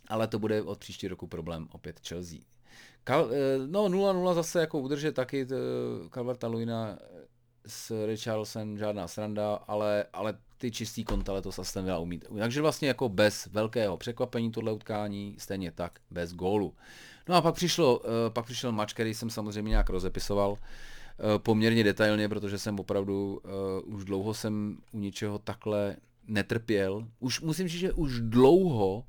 [0.08, 2.38] Ale to bude od příští roku problém opět Chelsea.
[3.04, 5.46] Kal, eh, no 0-0 zase jako udržet taky
[6.10, 6.98] Calverta Luina
[7.70, 12.20] s Richarlison žádná sranda, ale, ale ty čistý konta letos Aston Villa umí.
[12.38, 16.74] Takže vlastně jako bez velkého překvapení tohle utkání, stejně tak bez gólu.
[17.28, 20.58] No a pak, přišlo, uh, pak přišel mač, který jsem samozřejmě nějak rozepisoval uh,
[21.38, 23.40] poměrně detailně, protože jsem opravdu,
[23.84, 27.06] uh, už dlouho jsem u ničeho takhle netrpěl.
[27.18, 29.04] Už musím říct, že už dlouho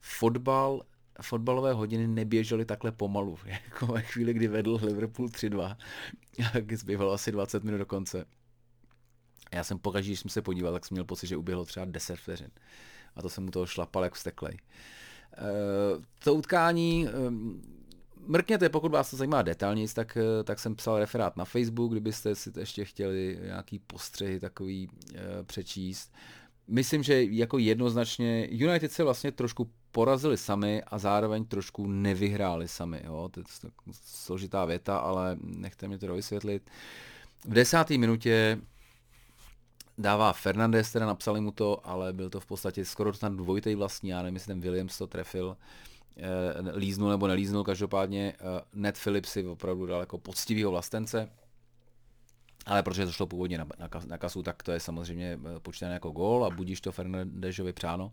[0.00, 0.82] fotbal
[1.22, 5.76] fotbalové hodiny neběžely takhle pomalu, jako ve chvíli, kdy vedl Liverpool 3-2,
[6.54, 8.24] jak zbývalo asi 20 minut do konce.
[9.52, 12.16] Já jsem pokaždé, když jsem se podíval, tak jsem měl pocit, že uběhlo třeba 10
[12.16, 12.50] vteřin.
[13.16, 14.56] A to jsem mu toho šlapal jak vsteklej.
[14.56, 15.44] E,
[16.24, 17.10] to utkání, e,
[18.26, 22.34] mrkněte, pokud vás to zajímá detailně, tak, e, tak jsem psal referát na Facebook, kdybyste
[22.34, 26.12] si ještě chtěli nějaký postřehy takový e, přečíst.
[26.68, 33.02] Myslím, že jako jednoznačně United se vlastně trošku porazili sami a zároveň trošku nevyhráli sami.
[33.04, 33.28] Jo?
[33.32, 33.44] To je
[34.02, 36.70] složitá věta, ale nechte mě to vysvětlit.
[37.44, 38.58] V desáté minutě
[39.98, 44.10] dává Fernandez, teda napsali mu to, ale byl to v podstatě skoro tam dvojitej vlastní,
[44.10, 45.56] já nevím, jestli ten Williams to trefil,
[46.16, 46.22] eh,
[46.76, 51.30] líznul nebo nelíznul, každopádně eh, Ned Phillips si opravdu dal jako poctivýho vlastence,
[52.66, 55.94] ale protože to šlo původně na, na, na kasu, tak to je samozřejmě eh, počítané
[55.94, 58.12] jako gól a budíš to Fernandezovi přáno.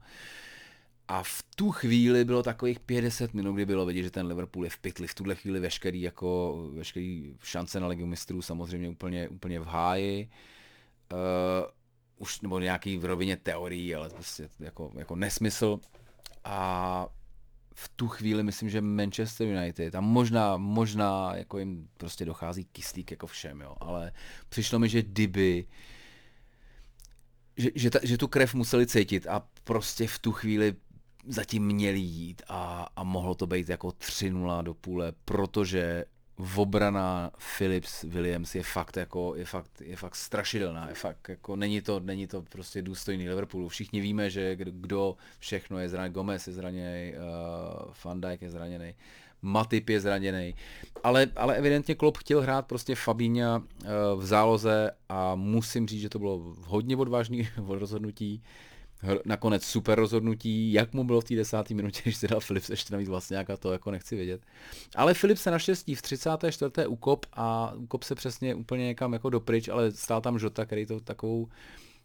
[1.07, 4.69] A v tu chvíli bylo takových 50 minut, kdy bylo vidět, že ten Liverpool je
[4.69, 5.07] v pytli.
[5.07, 10.29] V tuhle chvíli veškerý, jako, veškerý šance na ligu mistrů samozřejmě úplně, úplně v háji.
[11.11, 11.17] Uh,
[12.17, 15.79] už nebo nějaký v rovině teorií, ale prostě jako, jako nesmysl.
[16.43, 17.07] A
[17.73, 23.11] v tu chvíli myslím, že Manchester United a možná, možná jako jim prostě dochází kyslík
[23.11, 24.11] jako všem, jo, ale
[24.49, 25.65] přišlo mi, že kdyby
[27.57, 30.75] že, že, ta, že tu krev museli cítit a prostě v tu chvíli
[31.27, 36.05] zatím měli jít a, a mohlo to být jako 3-0 do půle, protože
[36.55, 41.81] obrana Philips Williams je fakt jako, je fakt, je fakt strašidelná, je fakt jako, není
[41.81, 43.69] to, není to prostě důstojný Liverpoolu.
[43.69, 48.93] Všichni víme, že kdo všechno je zraněný, Gomez je zraněný, uh, Van Dijk je zraněný,
[49.41, 50.55] Matip je zraněný,
[51.03, 56.09] ale, ale evidentně Klopp chtěl hrát prostě Fabíňa uh, v záloze a musím říct, že
[56.09, 58.41] to bylo hodně odvážný rozhodnutí.
[58.43, 58.74] Uh,
[59.25, 62.93] nakonec super rozhodnutí, jak mu bylo v té desáté minutě, když si dal Philips ještě
[62.93, 64.41] navíc vlastně nějaká to jako nechci vědět.
[64.95, 66.87] Ale Filip se naštěstí v 34.
[66.87, 70.99] ukop a ukop se přesně úplně někam jako dopryč, ale stál tam Žota, který to
[70.99, 71.47] takovou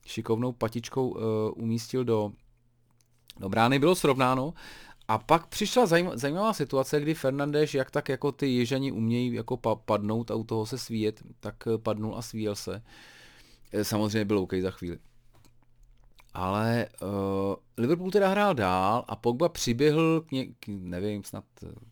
[0.07, 1.23] šikovnou patičkou uh,
[1.57, 2.33] umístil do,
[3.41, 3.79] do brány.
[3.79, 4.55] Bylo srovnáno
[5.11, 10.31] a pak přišla zajímavá situace, kdy Fernandeš, jak tak jako ty jižani umějí jako padnout
[10.31, 12.83] a u toho se svíjet, tak eh, padnul a svíjel se.
[13.73, 14.99] Eh, samozřejmě byl OK za chvíli.
[16.35, 17.09] Ale uh,
[17.77, 21.45] Liverpool teda hrál dál a Pogba přiběhl k, ně, k nevím, snad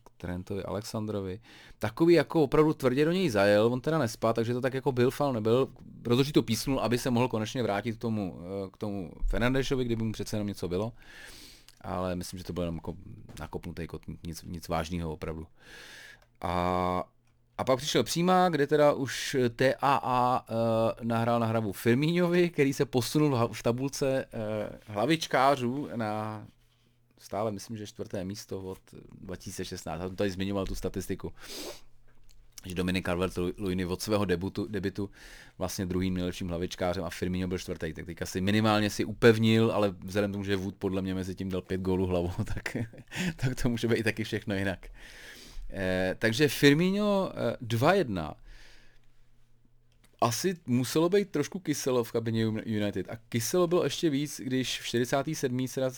[0.03, 1.39] k Trentovi, Alexandrovi.
[1.79, 5.11] Takový jako opravdu tvrdě do něj zajel, on teda nespal, takže to tak jako byl
[5.11, 5.67] fal, nebyl.
[6.05, 10.03] Rozhodčí to písnul, aby se mohl konečně vrátit k tomu, uh, k tomu Fernandešovi, kdyby
[10.03, 10.93] mu přece jenom něco bylo.
[11.81, 12.93] Ale myslím, že to bylo jenom jako
[13.39, 15.47] nakopnutý kot, nic, nic vážného opravdu.
[16.41, 17.03] A
[17.59, 22.73] a pak přišel přímá, kde teda už TAA uh, eh, nahrál na hravu Firmíňovi, který
[22.73, 26.45] se posunul v tabulce uh, hlavičkářů na
[27.17, 28.79] stále myslím, že čtvrté místo od
[29.21, 30.01] 2016.
[30.01, 31.33] Já jsem tady zmiňoval tu statistiku
[32.65, 35.09] že Dominik Calvert-Lewin od svého debutu, debutu
[35.57, 39.95] vlastně druhým nejlepším hlavičkářem a Firmino byl čtvrtý, tak teďka si minimálně si upevnil, ale
[40.03, 42.77] vzhledem tomu, že Wood podle mě mezi tím dal pět gólů hlavou, tak,
[43.35, 44.87] tak to může být taky všechno jinak.
[45.69, 48.33] Eh, takže Firmino eh, 2-1.
[50.21, 53.09] Asi muselo být trošku kyselo v kabině United.
[53.09, 55.67] A kyselo bylo ještě víc, když v 47.
[55.67, 55.91] se eh,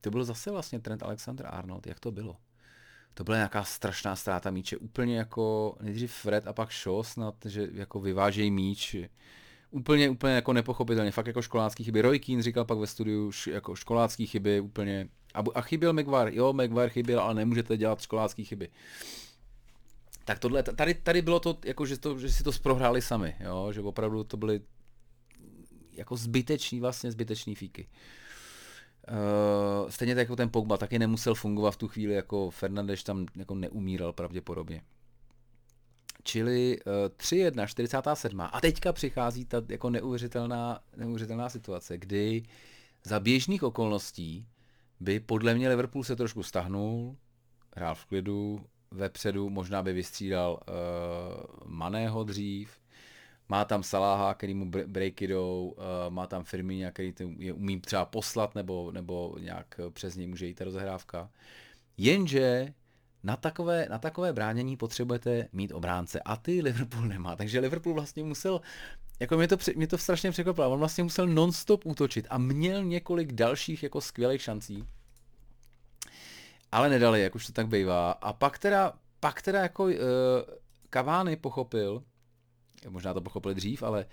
[0.00, 1.86] to bylo zase vlastně Trent Alexander Arnold.
[1.86, 2.36] Jak to bylo?
[3.14, 4.76] To byla nějaká strašná ztráta míče.
[4.76, 8.96] Úplně jako nejdřív Fred a pak Shaw snad, že jako vyvážejí míč.
[9.70, 11.10] Úplně, úplně jako nepochopitelně.
[11.10, 12.02] Fakt jako školácký chyby.
[12.02, 16.52] Roy Keane říkal pak ve studiu jako školácký chyby úplně a, a chyběl McVar, jo,
[16.52, 18.68] McVar chyběl, ale nemůžete dělat školácké chyby.
[20.24, 23.72] Tak tohle, tady, tady bylo to, jako že, to, že si to prohráli sami, jo,
[23.72, 24.60] že opravdu to byly
[25.92, 27.88] jako zbyteční, vlastně zbyteční fíky.
[29.10, 33.26] Uh, stejně tak jako ten Pogba taky nemusel fungovat v tu chvíli, jako Fernandeš tam
[33.36, 34.82] jako neumíral pravděpodobně.
[36.28, 38.40] Čili uh, 3-1, 47.
[38.40, 42.42] A teďka přichází ta jako neuvěřitelná, neuvěřitelná situace, kdy
[43.04, 44.46] za běžných okolností
[45.00, 47.16] by podle mě Liverpool se trošku stahnul,
[47.76, 52.80] hrál v klidu, vepředu možná by vystřídal uh, Maného dřív,
[53.48, 58.04] má tam Salaha, který mu breaky jdou, uh, má tam Firmina, který je umí třeba
[58.04, 61.30] poslat nebo, nebo nějak přes něj může jít ta rozehrávka.
[61.96, 62.74] Jenže
[63.22, 67.36] na takové, na takové bránění potřebujete mít obránce a ty Liverpool nemá.
[67.36, 68.60] Takže Liverpool vlastně musel
[69.20, 70.70] jako mě to, mě to strašně překvapilo.
[70.70, 74.84] On vlastně musel nonstop útočit a měl několik dalších jako skvělých šancí.
[76.72, 78.12] Ale nedali, jak už to tak bývá.
[78.12, 79.92] A pak teda, pak teda jako uh,
[80.90, 82.02] Cavani pochopil,
[82.88, 84.06] možná to pochopil dřív, ale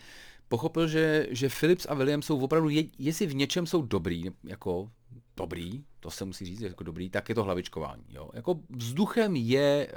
[0.47, 4.91] pochopil, že, že Philips a Williams jsou opravdu, je, jestli v něčem jsou dobrý, jako
[5.37, 8.03] dobrý, to se musí říct, jako dobrý, tak je to hlavičkování.
[8.09, 8.29] Jo.
[8.33, 9.87] Jako vzduchem je,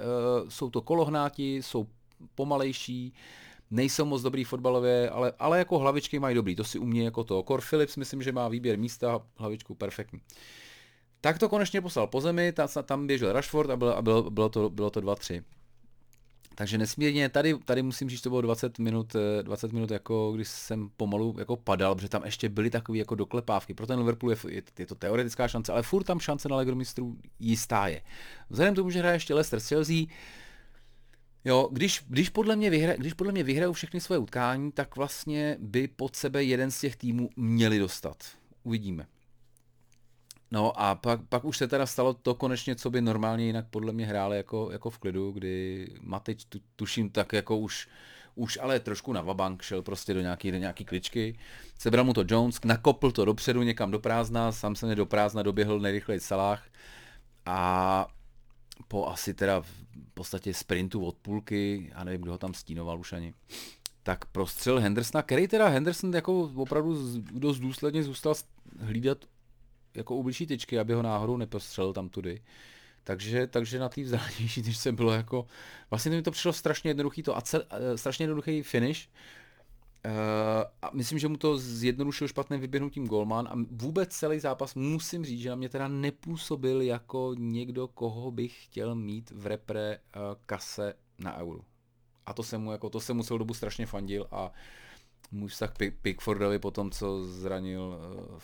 [0.42, 1.86] uh, jsou to kolohnáti, jsou
[2.34, 3.14] pomalejší,
[3.70, 7.42] nejsou moc dobrý fotbalově, ale, ale jako hlavičky mají dobrý, to si umí jako to.
[7.42, 10.20] Cor Phillips myslím, že má výběr místa, hlavičku perfektní.
[11.20, 14.48] Tak to konečně poslal po zemi, ta, tam běžel Rashford a bylo, a bylo, bylo
[14.48, 15.42] to, bylo to 2-3.
[16.58, 20.48] Takže nesmírně, tady, tady musím říct, to bylo 20 minut, 20 eh, minut jako když
[20.48, 23.74] jsem pomalu jako padal, protože tam ještě byly takové jako doklepávky.
[23.74, 26.74] Pro ten Liverpool je, je, je, to teoretická šance, ale furt tam šance na Ligu
[26.74, 28.02] mistrů jistá je.
[28.50, 29.96] Vzhledem tomu, že hraje ještě Leicester Chelsea,
[31.44, 35.56] Jo, když, když, podle mě vyhra, když podle mě vyhrajou všechny své utkání, tak vlastně
[35.60, 38.16] by pod sebe jeden z těch týmů měli dostat.
[38.62, 39.06] Uvidíme.
[40.50, 43.92] No a pak, pak už se teda stalo to konečně, co by normálně jinak podle
[43.92, 47.88] mě hráli jako, jako v klidu, kdy Matič tu, tuším tak jako už,
[48.34, 51.38] už ale trošku na vabank šel prostě do nějaký, do nějaký kličky.
[51.78, 55.80] Sebral mu to Jones, nakopl to dopředu někam do prázdna, sám se do prázdna doběhl
[55.80, 56.62] nejrychleji Salah
[57.46, 58.08] a
[58.88, 59.84] po asi teda v
[60.14, 63.34] podstatě sprintu od půlky, a nevím, kdo ho tam stínoval už ani,
[64.02, 68.34] tak prostřel Hendersona, který teda Henderson jako opravdu dost důsledně zůstal
[68.80, 69.18] hlídat
[69.98, 72.42] jako u blížší tyčky, aby ho náhodou nepostřelil tam tudy.
[73.04, 75.46] Takže, takže na té vzdálenější tyčce bylo jako,
[75.90, 79.08] vlastně mi to přišlo strašně jednoduchý to a cel, eh, strašně jednoduchý finish,
[80.06, 85.24] Uh, a myslím, že mu to zjednodušil špatným vyběhnutím Golman a vůbec celý zápas musím
[85.24, 90.22] říct, že na mě teda nepůsobil jako někdo, koho bych chtěl mít v repre uh,
[90.46, 91.60] kase na euro.
[92.26, 94.52] A to jsem mu jako, to jsem mu celou dobu strašně fandil a
[95.30, 97.98] můj vztah Pickfordovi po tom, co zranil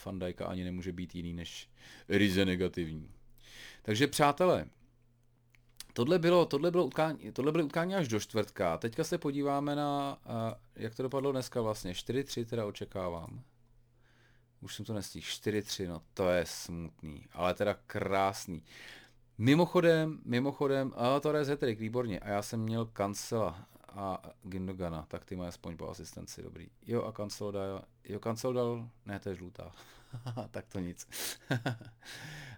[0.04, 1.68] Van Dijka, ani nemůže být jiný než
[2.08, 3.10] ryze negativní.
[3.82, 4.66] Takže přátelé,
[5.96, 8.78] Tohle bylo, tohle bylo utkání, tohle bylo utkání až do čtvrtka.
[8.78, 10.32] Teďka se podíváme na, uh,
[10.76, 11.92] jak to dopadlo dneska vlastně.
[11.92, 13.42] 4-3 teda očekávám.
[14.60, 15.26] Už jsem to nestihl.
[15.26, 18.62] 4-3, no to je smutný, ale teda krásný.
[19.38, 22.20] Mimochodem, mimochodem, a to je výborně.
[22.20, 26.68] A já jsem měl Kancela a Gindogana, tak ty mají aspoň po asistenci, dobrý.
[26.86, 29.72] Jo a Cancel dal, jo Cancel dal, ne to je žlutá.
[30.50, 31.08] tak to nic.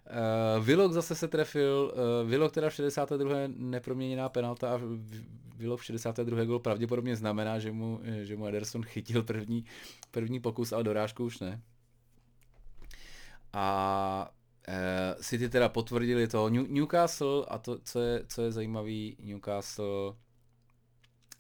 [0.06, 3.36] Uh, Vilok zase se trefil, uh, Vilok teda v 62.
[3.46, 4.80] neproměněná penalta a
[5.56, 6.44] Vilok v 62.
[6.44, 9.64] gol pravděpodobně znamená, že mu, že mu Ederson chytil první,
[10.10, 11.60] první pokus, ale dorážku už ne.
[13.52, 14.30] A
[14.68, 20.16] uh, City teda potvrdili to New, Newcastle a to, co je, co je zajímavý, Newcastle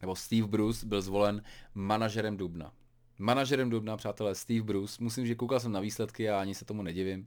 [0.06, 1.42] nebo Steve Bruce byl zvolen
[1.74, 2.72] manažerem Dubna.
[3.18, 4.96] Manažerem Dubna, přátelé, Steve Bruce.
[5.00, 7.20] Musím, že koukal jsem na výsledky a ani se tomu nedivím.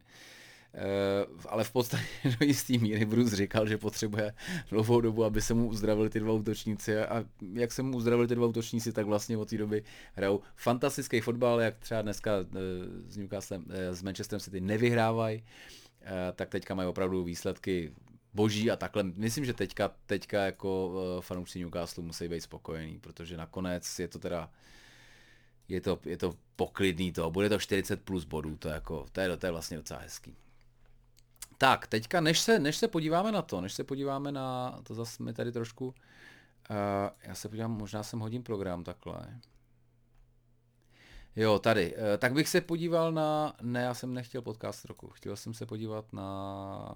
[1.34, 2.04] Uh, ale v podstatě
[2.40, 4.34] do jistý míry Bruce říkal, že potřebuje
[4.70, 8.36] dlouhou dobu, aby se mu uzdravili ty dva útočníci a jak se mu uzdravili ty
[8.36, 12.32] dva útočníci, tak vlastně od té doby hrajou fantastický fotbal, jak třeba dneska
[13.08, 15.44] s eh, Newcastlem, eh, s Manchesterem City nevyhrávají,
[16.36, 17.92] tak teďka mají opravdu výsledky
[18.40, 19.04] boží a takhle.
[19.04, 20.72] Myslím, že teďka, teďka jako
[21.20, 24.50] fanoušci Newcastle musí být spokojení, protože nakonec je to teda
[25.70, 29.22] je to, je to poklidný to, bude to 40 plus bodů, to je, jako, to
[29.22, 30.36] je, to je vlastně docela hezký.
[31.58, 35.24] Tak, teďka, než se, než se podíváme na to, než se podíváme na, to zase
[35.24, 35.94] mi tady trošku, uh,
[37.24, 39.40] já se podívám, možná jsem hodím program takhle.
[41.36, 41.96] Jo, tady.
[41.96, 45.66] Uh, tak bych se podíval na, ne, já jsem nechtěl podcast roku, chtěl jsem se
[45.66, 46.94] podívat na,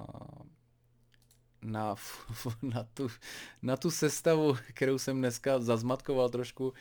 [1.63, 1.95] na,
[2.61, 3.07] na, tu,
[3.61, 6.67] na tu sestavu, kterou jsem dneska zazmatkoval trošku.
[6.67, 6.73] Uh,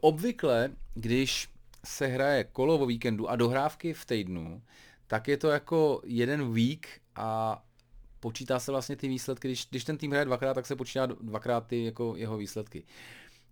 [0.00, 1.48] obvykle, když
[1.84, 4.62] se hraje kolo o víkendu a dohrávky v týdnu,
[5.06, 7.62] tak je to jako jeden week a
[8.20, 11.66] počítá se vlastně ty výsledky, když, když ten tým hraje dvakrát, tak se počítá dvakrát
[11.66, 12.84] ty jako jeho výsledky.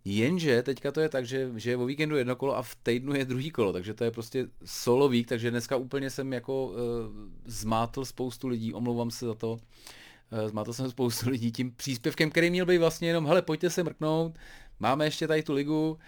[0.05, 3.15] Jenže teďka to je tak, že, že je o víkendu jedno kolo a v týdnu
[3.15, 6.75] je druhý kolo, takže to je prostě solo week, takže dneska úplně jsem jako uh,
[7.45, 9.59] zmátl spoustu lidí, omlouvám se za to, uh,
[10.47, 14.37] zmátl jsem spoustu lidí tím příspěvkem, který měl být vlastně jenom, hele, pojďte se mrknout,
[14.79, 15.99] máme ještě tady tu ligu,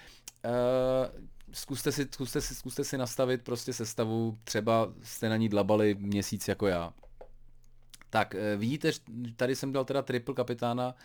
[0.46, 5.96] uh, zkuste si, zkuste si, zkuste si nastavit prostě sestavu, třeba jste na ní dlabali
[6.00, 6.94] měsíc jako já.
[8.10, 8.92] Tak eh, vidíte,
[9.36, 10.96] tady jsem dal teda triple kapitána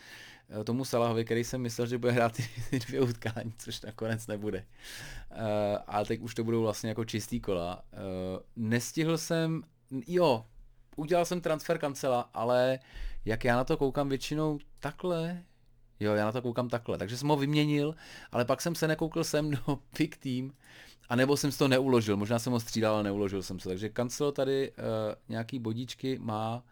[0.49, 2.31] eh, tomu Salahovi, který jsem myslel, že bude hrát
[2.71, 4.65] ty dvě utkání, což nakonec nebude.
[5.87, 7.83] Ale teď už to budou vlastně jako čistý kola.
[8.55, 9.63] Nestihl jsem,
[10.07, 10.45] jo,
[10.95, 12.79] udělal jsem transfer kancela, ale
[13.25, 15.43] jak já na to koukám většinou takhle,
[15.99, 17.95] jo, já na to koukám takhle, takže jsem ho vyměnil,
[18.31, 20.53] ale pak jsem se nekoukl sem do Pick Team,
[21.09, 23.89] a nebo jsem si to neuložil, možná jsem ho střídal, ale neuložil jsem se, takže
[23.89, 24.75] kancel tady uh,
[25.29, 26.63] nějaký bodíčky má,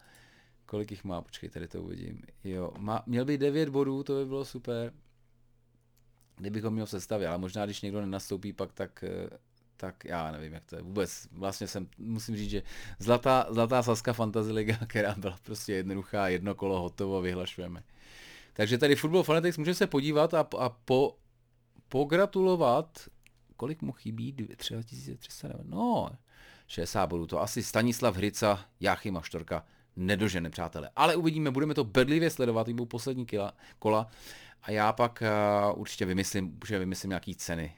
[0.70, 1.22] Kolik jich má?
[1.22, 2.22] Počkej, tady to uvidím.
[2.44, 4.92] Jo, má, měl by 9 bodů, to by bylo super.
[6.36, 9.38] Kdybych ho měl v sestavě, ale možná když někdo nenastoupí pak, tak, eh,
[9.80, 10.82] tak já nevím, jak to je.
[10.82, 12.62] Vůbec, vlastně jsem, musím říct, že
[12.98, 17.82] zlatá, zlatá Saska Fantasy Liga, která byla prostě jednoduchá, jedno kolo hotovo, vyhlašujeme.
[18.52, 21.16] Takže tady Football Fanatics může se podívat a, a po,
[21.88, 23.08] pogratulovat,
[23.56, 26.10] kolik mu chybí, 3300, no,
[26.66, 29.64] 60 bodů, to asi Stanislav Hryca, Jáchyma Štorka
[29.96, 30.90] nedožene, přátelé.
[30.96, 34.10] Ale uvidíme, budeme to bedlivě sledovat, budou poslední kila, kola
[34.62, 35.22] a já pak
[35.72, 37.74] uh, určitě vymyslím, že vymyslím nějaký ceny.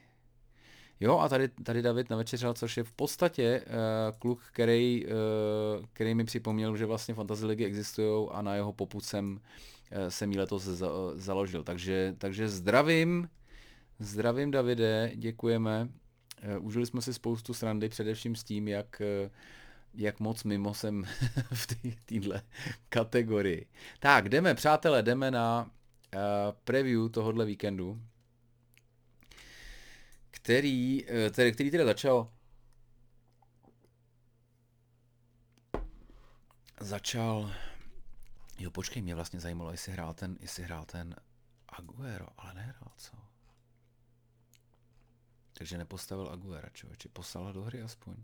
[1.03, 6.15] Jo, a tady, tady David navečeřel, což je v podstatě uh, kluk, který, uh, který
[6.15, 10.37] mi připomněl, že vlastně fantasy ligy existují a na jeho poput jsem, uh, jsem jí
[10.37, 11.63] letos za, uh, založil.
[11.63, 13.29] Takže, takže zdravím,
[13.99, 15.89] zdravím Davide, děkujeme.
[16.57, 19.31] Uh, užili jsme si spoustu srandy, především s tím, jak uh,
[19.93, 21.03] jak moc mimo jsem
[21.53, 21.67] v
[22.05, 22.41] téhle
[22.89, 23.67] kategorii.
[23.99, 25.63] Tak, jdeme, přátelé, jdeme na
[26.15, 26.21] uh,
[26.63, 27.99] preview tohohle víkendu,
[30.43, 32.31] který, uh, tedy, který teda začal
[36.79, 37.51] začal
[38.59, 41.15] jo počkej, mě vlastně zajímalo, jestli hrál ten, jestli hrál ten
[41.69, 43.17] Aguero, ale nehrál, co?
[45.53, 48.15] Takže nepostavil Aguera, člověče, poslal do hry aspoň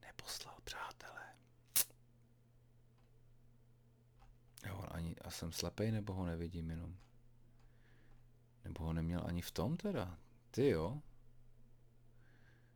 [0.00, 1.36] neposlal, přátelé.
[4.66, 6.96] Jo, ani, a jsem slepej, nebo ho nevidím jenom?
[8.64, 10.18] Nebo ho neměl ani v tom teda?
[10.56, 10.98] Ty jo.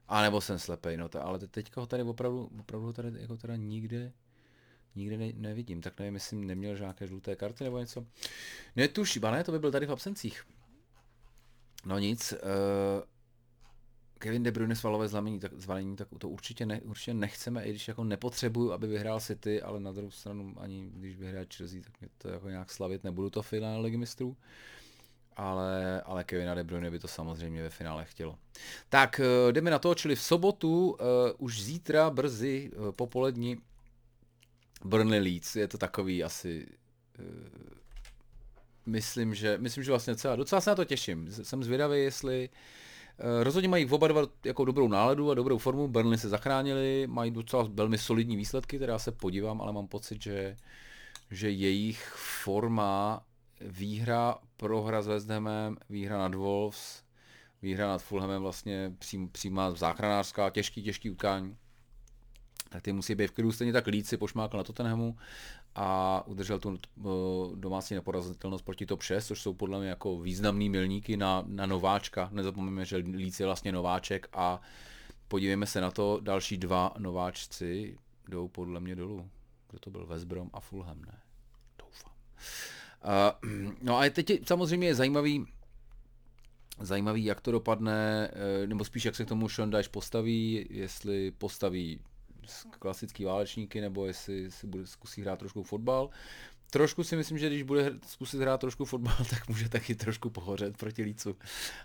[0.09, 3.37] A nebo jsem slepej, no to, ale teďka ho tady opravdu, opravdu ho tady jako
[3.37, 4.13] teda nikde,
[4.95, 5.81] nikde ne, nevidím.
[5.81, 8.07] Tak nevím, jestli neměl žádné žluté karty nebo něco.
[8.77, 10.45] Netuším, ne, to by byl tady v absencích.
[11.85, 12.39] No nic, uh,
[14.19, 17.89] Kevin De Bruyne svalové zlomení, tak, zvalení, tak to určitě, ne, určitě nechceme, i když
[17.89, 22.09] jako nepotřebuju, aby vyhrál City, ale na druhou stranu ani když vyhraje Chelsea, tak mě
[22.19, 24.37] to jako nějak slavit nebudu to finále ligy mistrů.
[25.41, 28.39] Ale, ale Kevina De Bruyne by to samozřejmě ve finále chtělo.
[28.89, 30.97] Tak eh, jdeme na to, čili v sobotu, uh,
[31.39, 33.57] už zítra brzy uh, popolední
[34.85, 36.67] Burnley Leeds, je to takový asi
[37.19, 37.25] uh,
[38.87, 41.33] myslím, že, myslím, že vlastně docela, docela se na to těším.
[41.33, 45.89] Jsem zvědavý, jestli uh, rozhodně mají oba dva jako dobrou náladu a dobrou formu.
[45.89, 50.23] Burnley se zachránili, mají docela velmi solidní výsledky, které já se podívám, ale mám pocit,
[50.23, 50.57] že,
[51.31, 53.23] že jejich forma,
[53.61, 57.03] výhra, prohra s West Hamem, výhra nad Wolves,
[57.63, 61.57] výhra nad Fulhamem vlastně přím, přímá záchranářská, těžký, těžký utkání.
[62.69, 65.17] Tak ty musí být v klidu, stejně tak Líci pošmákl na Tottenhamu
[65.75, 67.03] a udržel tu eh,
[67.55, 72.29] domácí neporazitelnost proti top 6, což jsou podle mě jako významný milníky na, na nováčka.
[72.33, 74.61] Nezapomeňme, že Líc je vlastně nováček a
[75.29, 77.99] podívejme se na to, další dva nováčci
[78.29, 79.31] jdou podle mě dolů.
[79.71, 80.07] Kdo to byl?
[80.07, 81.19] West Brom a Fulham, ne?
[81.79, 82.13] Doufám.
[83.05, 83.51] Uh,
[83.83, 85.47] no a teď samozřejmě je zajímavý,
[86.81, 92.01] zajímavý, jak to dopadne, eh, nebo spíš jak se k tomu Dyche postaví, jestli postaví
[92.79, 96.11] klasický válečníky, nebo jestli si bude zkusí hrát trošku fotbal.
[96.71, 100.77] Trošku si myslím, že když bude zkusit hrát trošku fotbal, tak může taky trošku pohořet
[100.77, 101.37] proti Lícu.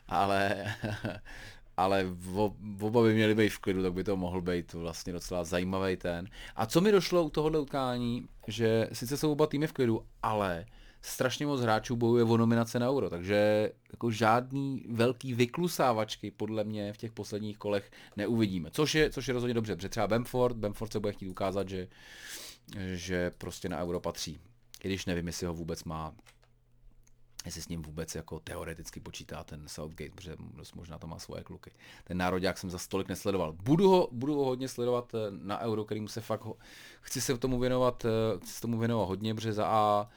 [0.07, 0.75] Ale,
[1.77, 2.05] ale
[2.79, 6.27] oba by měli být v klidu, tak by to mohl být vlastně docela zajímavý ten.
[6.55, 10.65] A co mi došlo u tohohle utkání, že sice jsou oba týmy v klidu, ale
[11.05, 16.93] strašně moc hráčů bojuje o nominace na euro, takže jako žádný velký vyklusávačky podle mě
[16.93, 20.91] v těch posledních kolech neuvidíme, což je, což je rozhodně dobře, protože třeba Bamford, Bamford
[20.91, 21.87] se bude chtít ukázat, že,
[22.93, 24.39] že prostě na euro patří,
[24.83, 26.13] i když nevím, jestli ho vůbec má
[27.45, 30.35] jestli s ním vůbec jako teoreticky počítá ten Southgate, protože
[30.75, 31.71] možná to má svoje kluky.
[32.03, 33.53] Ten národák jsem za stolik nesledoval.
[33.53, 36.55] Budu ho, budu ho hodně sledovat eh, na euro, kterým se fakt ho,
[37.01, 40.09] chci se tomu věnovat, eh, chci se tomu věnovat hodně, protože za A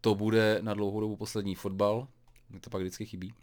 [0.00, 2.08] to bude na dlouhou dobu poslední fotbal,
[2.50, 3.34] mě to pak vždycky chybí.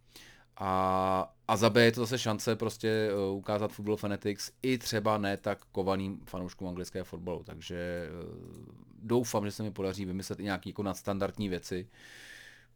[0.58, 5.18] A, a za B je to zase šance prostě uh, ukázat Football Fanatics i třeba
[5.18, 8.66] ne tak kovaným fanouškům anglického fotbalu, takže uh,
[9.02, 11.88] doufám, že se mi podaří vymyslet i nějaké jako nadstandardní věci,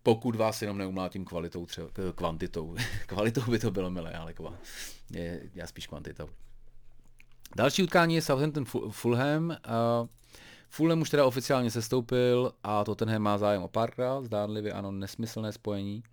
[0.03, 2.75] pokud vás jenom neumlátím kvalitou, třeba, kvantitou.
[3.07, 4.53] kvalitou by to bylo milé, ale kva,
[5.11, 6.29] je, já spíš kvantitou.
[7.55, 9.49] Další utkání je Southampton Fulham.
[9.49, 9.55] Uh,
[10.73, 16.03] Fulham už teda oficiálně sestoupil a Tottenham má zájem o Parkra, zdánlivě ano, nesmyslné spojení.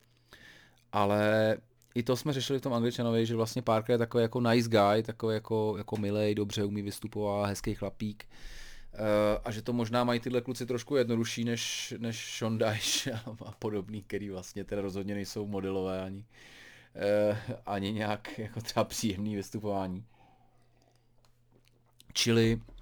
[0.92, 1.56] Ale
[1.94, 5.02] i to jsme řešili v tom angličanovi, že vlastně Parker je takový jako nice guy,
[5.02, 8.28] takový jako, jako milej, dobře umí vystupovat, hezký chlapík.
[8.92, 9.00] Uh,
[9.44, 13.12] a že to možná mají tyhle kluci trošku jednodušší než, než Sean Dyche
[13.46, 16.24] a, podobný, který vlastně teda rozhodně nejsou modelové ani,
[17.30, 17.36] uh,
[17.66, 20.04] ani nějak jako třeba příjemný vystupování.
[22.12, 22.77] Čili Eh,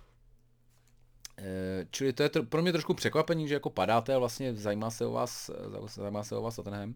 [1.91, 5.13] čili to je pro mě trošku překvapení, že jako padáte a vlastně zajímá se o
[5.13, 5.51] vás,
[5.95, 6.95] zajímá se o vás Tottenham.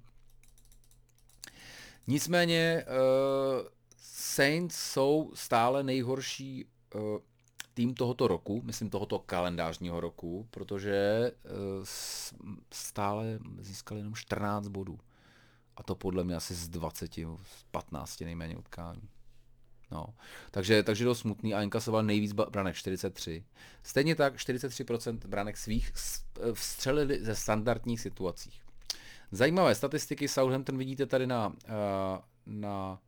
[2.06, 6.64] Nicméně uh, Saints jsou stále nejhorší
[6.94, 7.00] uh,
[7.74, 11.84] tým tohoto roku, myslím tohoto kalendářního roku, protože uh,
[12.72, 14.98] stále získali jenom 14 bodů.
[15.76, 19.08] A to podle mě asi z 20, z 15 nejméně utkání.
[19.92, 20.06] No,
[20.50, 23.44] takže, takže to smutný a inkasoval nejvíc branek 43.
[23.82, 25.92] Stejně tak 43% branek svých
[26.40, 28.62] eh, vstřelili ze standardních situacích.
[29.32, 31.72] Zajímavé statistiky Southampton vidíte tady na, eh,
[32.46, 33.00] na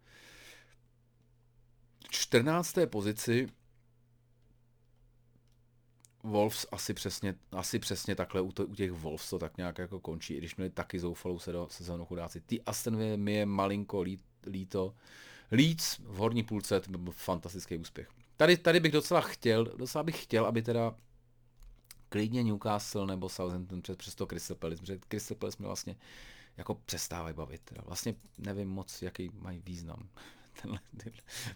[2.10, 2.86] 14.
[2.86, 3.48] pozici
[6.24, 10.00] Wolves asi přesně, asi přesně takhle u, to, u těch Wolves to tak nějak jako
[10.00, 12.40] končí, i když měli taky zoufalou sezónu chudáci.
[12.40, 14.04] Ty Aston mi je malinko
[14.46, 14.94] líto.
[15.52, 18.08] Leeds v horní půlce, to by byl fantastický úspěch.
[18.36, 20.94] Tady, tady bych docela chtěl, docela bych chtěl, aby teda
[22.08, 25.96] klidně Newcastle nebo Southampton přes, přes to Crystal Palace, protože Crystal Palace mě vlastně
[26.56, 27.60] jako přestávají bavit.
[27.64, 27.82] Teda.
[27.86, 30.08] Vlastně nevím moc, jaký mají význam
[30.62, 30.80] tenhle,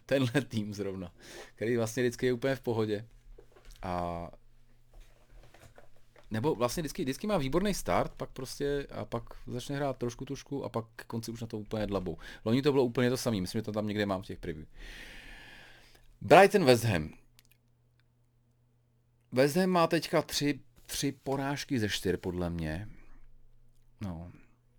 [0.07, 1.13] tenhle tým zrovna,
[1.55, 3.09] který vlastně vždycky je úplně v pohodě.
[3.83, 4.31] A
[6.31, 10.65] nebo vlastně vždycky, vždycky má výborný start, pak prostě a pak začne hrát trošku trošku
[10.65, 12.19] a pak k konci už na to úplně dlabou.
[12.45, 14.67] Loni to bylo úplně to samé, myslím, že to tam někde mám v těch preview.
[16.21, 17.11] Brighton West Ham.
[19.33, 22.89] West Ham má teďka tři, tři porážky ze čtyř, podle mě.
[24.01, 24.33] No,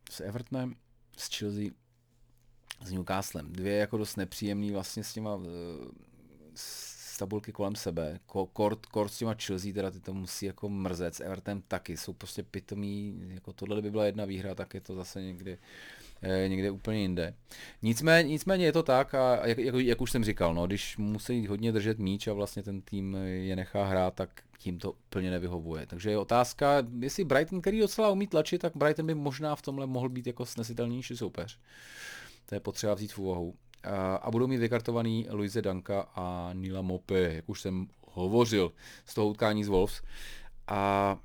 [0.10, 0.76] s Evertonem,
[1.18, 1.72] s Chelsea,
[2.86, 3.54] s Newcastlem.
[3.54, 5.40] Dvě jako dost nepříjemný vlastně s těma
[6.56, 6.87] s
[7.18, 8.20] tabulky kolem sebe.
[8.54, 12.14] Kort, kort s těma Chelsea, teda ty to musí jako mrzet, s Evertem taky, jsou
[12.14, 15.58] prostě pitomí, jako tohle by byla jedna výhra, tak je to zase někdy,
[16.22, 17.34] eh, někde úplně jinde.
[17.82, 21.48] Nicméně, nicméně je to tak a jak, jak, jak už jsem říkal, no, když musí
[21.48, 25.86] hodně držet míč a vlastně ten tým je nechá hrát, tak tím to úplně nevyhovuje.
[25.86, 29.88] Takže je otázka, jestli Brighton, který docela umí tlačit, tak Brighton by možná v tomhle
[29.88, 31.60] mohl být jako snesitelnější soupeř.
[32.46, 33.56] To je potřeba vzít v úvahu
[34.22, 38.72] a budou mít vykartovaný Luise Danka a Nila Mope, jak už jsem hovořil
[39.06, 40.02] z toho utkání z Wolves.
[40.68, 41.18] A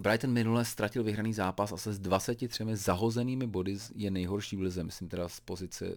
[0.00, 4.84] Brighton minule ztratil vyhraný zápas a se s 23 zahozenými body je nejhorší v lize,
[4.84, 5.94] myslím teda z pozice e,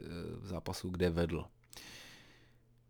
[0.47, 1.45] zápasu, kde vedl.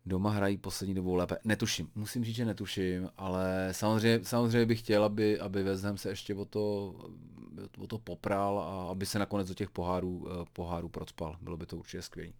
[0.06, 1.38] Doma hrají poslední dobou lépe.
[1.44, 6.34] Netuším, musím říct, že netuším, ale samozřejmě, samozřejmě bych chtěl, aby, aby West se ještě
[6.34, 6.94] o to,
[7.78, 11.36] o to popral a aby se nakonec do těch pohárů, eh, pohárů procpal.
[11.40, 12.32] Bylo by to určitě skvělé.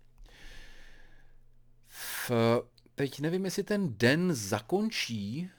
[2.95, 5.51] Teď nevím, jestli ten den zakončí.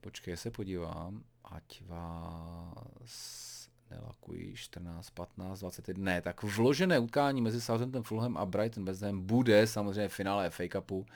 [0.00, 1.24] Počkej, se podívám.
[1.44, 3.44] Ať vás
[3.90, 6.04] nelakují 14, 15, 21.
[6.04, 10.64] Ne, tak vložené utkání mezi Southampton, Fulham a Brighton West Ham bude samozřejmě finále FA
[10.72, 11.06] Cupu.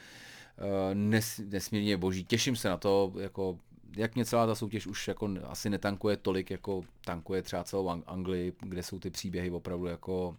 [0.58, 2.24] Eh, nes, nesmírně boží.
[2.24, 3.58] Těším se na to, jako
[3.96, 8.52] jak mě celá ta soutěž už jako asi netankuje tolik, jako tankuje třeba celou Anglii,
[8.60, 10.36] kde jsou ty příběhy opravdu jako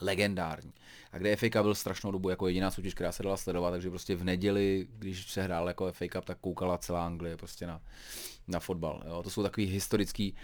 [0.00, 0.72] legendární.
[1.12, 3.90] A kde FA Cup byl strašnou dobu jako jediná soutěž, která se dala sledovat, takže
[3.90, 7.80] prostě v neděli, když se hrál jako FA Cup, tak koukala celá Anglie prostě na,
[8.48, 9.02] na fotbal.
[9.06, 9.22] Jo.
[9.22, 10.34] To jsou takový historický,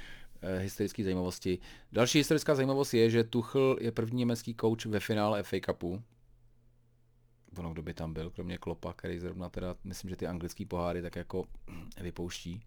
[0.42, 1.58] eh, historické zajímavosti.
[1.92, 6.02] Další historická zajímavost je, že Tuchl je první německý coach ve finále FA Cupu,
[7.56, 11.02] ono kdo by tam byl, kromě Klopa, který zrovna teda, myslím, že ty anglický poháry
[11.02, 11.44] tak jako
[12.00, 12.60] vypouští.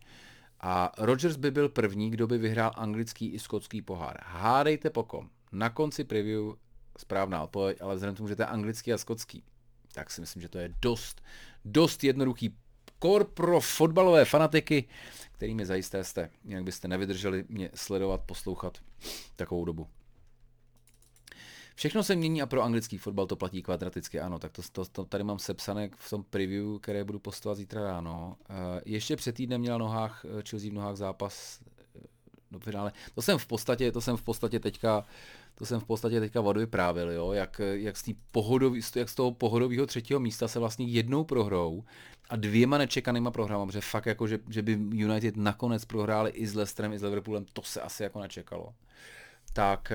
[0.59, 4.17] A Rogers by byl první, kdo by vyhrál anglický i skotský pohár.
[4.23, 5.29] Hádejte pokom.
[5.51, 6.53] Na konci preview
[6.97, 9.43] správná odpověď, ale vzhledem k tomu, že to je anglický a skotský,
[9.93, 11.21] tak si myslím, že to je dost,
[11.65, 12.57] dost jednoduchý
[12.99, 14.87] kor pro fotbalové fanatiky,
[15.31, 16.29] kterými zajisté jste.
[16.43, 18.77] Jinak byste nevydrželi mě sledovat, poslouchat
[19.35, 19.87] takovou dobu.
[21.81, 25.05] Všechno se mění a pro anglický fotbal to platí kvadraticky, ano, tak to, to, to
[25.05, 28.35] tady mám sepsané v tom preview, které budu postovat zítra ráno.
[28.49, 28.55] Uh,
[28.85, 31.59] ještě před týdnem měla nohách, eh, Chelsea v nohách zápas
[31.95, 31.99] eh,
[32.51, 32.91] do finále.
[33.15, 35.05] To jsem v podstatě, to jsem v podstatě teďka,
[35.55, 39.85] to jsem v podstatě teďka odvyprávil, jo, jak, jak, z pohodový, jak z toho pohodového
[39.85, 41.83] třetího místa se vlastně jednou prohrou
[42.29, 46.55] a dvěma nečekanýma prohrama, protože fakt jako, že, že by United nakonec prohráli i s
[46.55, 48.73] Leicesterem, i s Liverpoolem, to se asi jako nečekalo.
[49.53, 49.91] Tak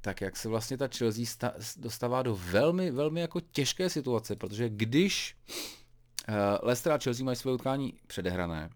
[0.00, 4.68] tak jak se vlastně ta Chelsea sta- dostává do velmi, velmi jako těžké situace, protože
[4.68, 5.36] když
[6.28, 8.70] uh, Leicester a Chelsea mají své utkání předehrané,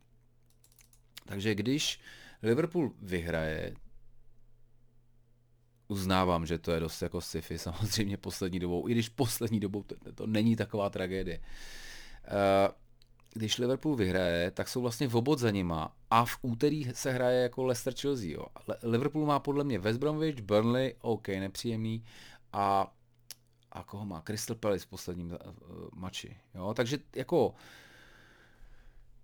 [1.26, 2.00] takže když
[2.42, 3.74] Liverpool vyhraje,
[5.88, 10.12] uznávám, že to je dost jako sci-fi samozřejmě poslední dobou, i když poslední dobou to,
[10.14, 11.38] to není taková tragédie.
[11.38, 12.83] Uh,
[13.34, 17.42] když Liverpool vyhraje, tak jsou vlastně v obod za nima a v úterý se hraje
[17.42, 18.30] jako Leicester Chelsea.
[18.30, 18.46] Jo.
[18.82, 22.04] Liverpool má podle mě West Bromwich, Burnley, OK, nepříjemný
[22.52, 22.94] a
[23.74, 24.22] a koho má?
[24.22, 25.36] Crystal Palace v posledním uh,
[25.94, 26.36] mači.
[26.54, 26.74] Jo?
[26.74, 27.54] Takže jako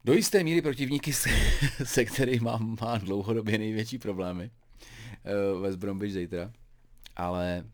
[0.04, 1.30] do jisté míry protivníky, se,
[1.84, 4.50] se kterými mám, má dlouhodobě největší problémy.
[5.54, 6.52] Uh, West Bromwich zítra.
[7.16, 7.64] Ale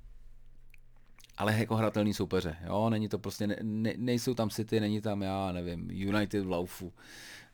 [1.36, 5.22] ale jako hratelný soupeře, jo, není to prostě, ne, ne, nejsou tam City, není tam,
[5.22, 6.92] já nevím, United v Laufu,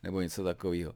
[0.02, 0.94] nebo něco takového.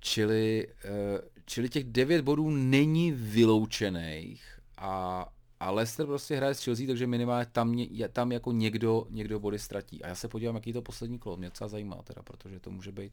[0.00, 5.26] Čili, eh, čili těch devět bodů není vyloučených a,
[5.60, 10.02] a Leicester prostě hraje s Chelsea, takže minimálně tam, tam jako někdo, někdo body ztratí.
[10.04, 12.92] A já se podívám, jaký to poslední kolo, mě docela zajímá teda, protože to může
[12.92, 13.12] být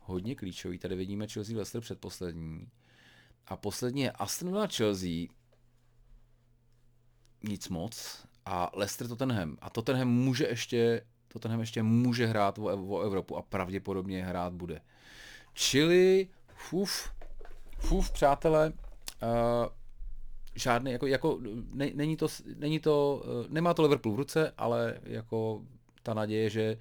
[0.00, 0.78] hodně klíčový.
[0.78, 2.68] Tady vidíme Chelsea Leicester předposlední.
[3.46, 5.26] A poslední je Aston Villa Chelsea.
[7.42, 8.26] Nic moc.
[8.46, 9.56] A Leicester Tottenham.
[9.60, 14.80] A Tottenham může ještě, Tottenham ještě může hrát o, o Evropu a pravděpodobně hrát bude.
[15.54, 17.10] Čili, fuf,
[17.78, 18.72] fuf, přátelé,
[19.22, 19.68] uh,
[20.54, 21.38] žádný, jako, jako
[21.72, 25.62] ne, není, to, není to, uh, nemá to Liverpool v ruce, ale jako
[26.02, 26.78] ta naděje, že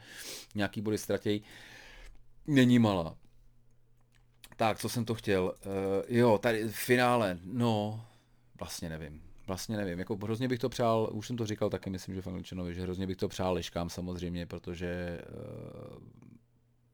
[0.56, 1.44] nějaký body ztratějí,
[2.48, 3.16] není malá.
[4.56, 5.44] Tak, co jsem to chtěl?
[5.44, 5.72] Uh,
[6.08, 8.06] jo, tady finále, no,
[8.60, 9.33] vlastně nevím.
[9.48, 12.28] Vlastně nevím, jako hrozně bych to přál, už jsem to říkal taky, myslím, že v
[12.28, 15.98] Angličanovi, že hrozně bych to přál Liškám samozřejmě, protože uh,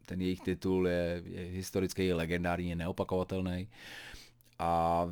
[0.05, 3.69] ten jejich titul je, je historický, legendární, je neopakovatelný.
[4.59, 5.05] A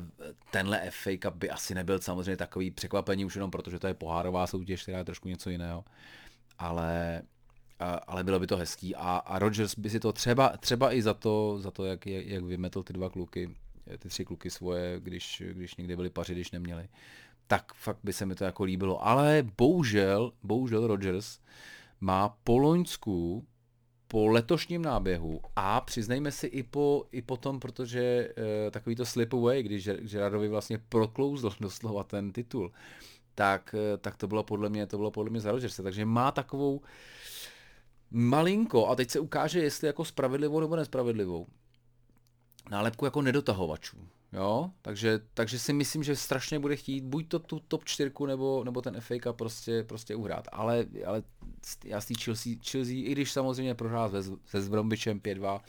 [0.50, 4.46] tenhle FA Cup by asi nebyl samozřejmě takový překvapení už jenom protože to je pohárová
[4.46, 5.84] soutěž, která je trošku něco jiného.
[6.58, 7.22] Ale,
[8.06, 11.14] ale bylo by to hezký a, a Rodgers by si to třeba, třeba i za
[11.14, 13.54] to, za to jak, jak vymetl ty dva kluky,
[13.98, 16.88] ty tři kluky svoje, když, když někde byli paři, když neměli,
[17.48, 19.06] tak fakt by se mi to jako líbilo.
[19.06, 21.38] Ale bohužel, bohužel Rodgers
[22.00, 23.46] má po Loňsku
[24.08, 29.34] po letošním náběhu a přiznejme si i po, i potom, protože uh, takový to slip
[29.34, 32.72] away, když Gerardovi vlastně proklouzl doslova ten titul,
[33.34, 36.30] tak, uh, tak to bylo podle mě, to bylo podle mě za Rodgersa, takže má
[36.32, 36.80] takovou
[38.10, 41.46] malinko, a teď se ukáže, jestli jako spravedlivou nebo nespravedlivou,
[42.70, 44.08] nálepku jako nedotahovačů.
[44.32, 48.64] Jo, takže, takže si myslím, že strašně bude chtít buď to tu top 4 nebo,
[48.64, 50.48] nebo ten FA Cup prostě, prostě uhrát.
[50.52, 51.22] Ale, ale
[51.84, 55.60] já té Chelsea, Chelsea, i když samozřejmě prohrál se, se Zbrombičem 5-2,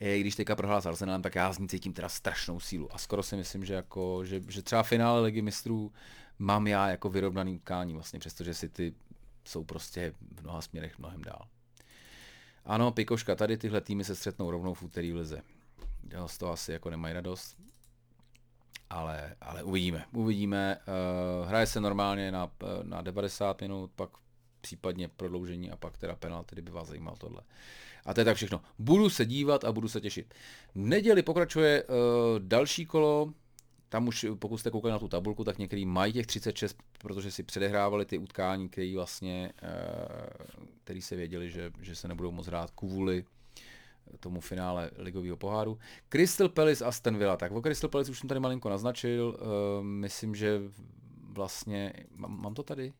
[0.00, 2.94] i když teďka prohrál s Arsenalem, tak já z ní cítím teda strašnou sílu.
[2.94, 5.92] A skoro si myslím, že, jako, že, že třeba finále ligy mistrů
[6.38, 8.94] mám já jako vyrovnaný utkání vlastně, přestože si ty
[9.44, 11.48] jsou prostě v mnoha směrech mnohem dál.
[12.64, 15.42] Ano, Pikoška, tady tyhle týmy se střetnou rovnou v úterý v lize.
[16.26, 17.56] Z toho asi jako nemají radost
[18.90, 20.04] ale, ale uvidíme.
[20.12, 20.78] Uvidíme.
[20.78, 22.50] Uh, hraje se normálně na,
[22.82, 24.10] na 90 minut, pak
[24.60, 27.42] případně prodloužení a pak teda penalty, kdyby vás zajímal tohle.
[28.04, 28.60] A to je tak všechno.
[28.78, 30.34] Budu se dívat a budu se těšit.
[30.74, 31.94] V neděli pokračuje uh,
[32.38, 33.32] další kolo,
[33.88, 37.42] tam už pokud jste koukali na tu tabulku, tak některý mají těch 36, protože si
[37.42, 40.46] předehrávali ty utkání, který vlastně, uh,
[40.84, 43.24] který se věděli, že, že se nebudou moc hrát kvůli
[44.20, 45.78] tomu finále ligového poháru.
[46.08, 47.36] Crystal Palace a Aston Villa.
[47.36, 49.36] Tak o Crystal Palace už jsem tady malinko naznačil.
[49.40, 50.60] Uh, myslím, že
[51.32, 52.92] vlastně, mám, mám to tady?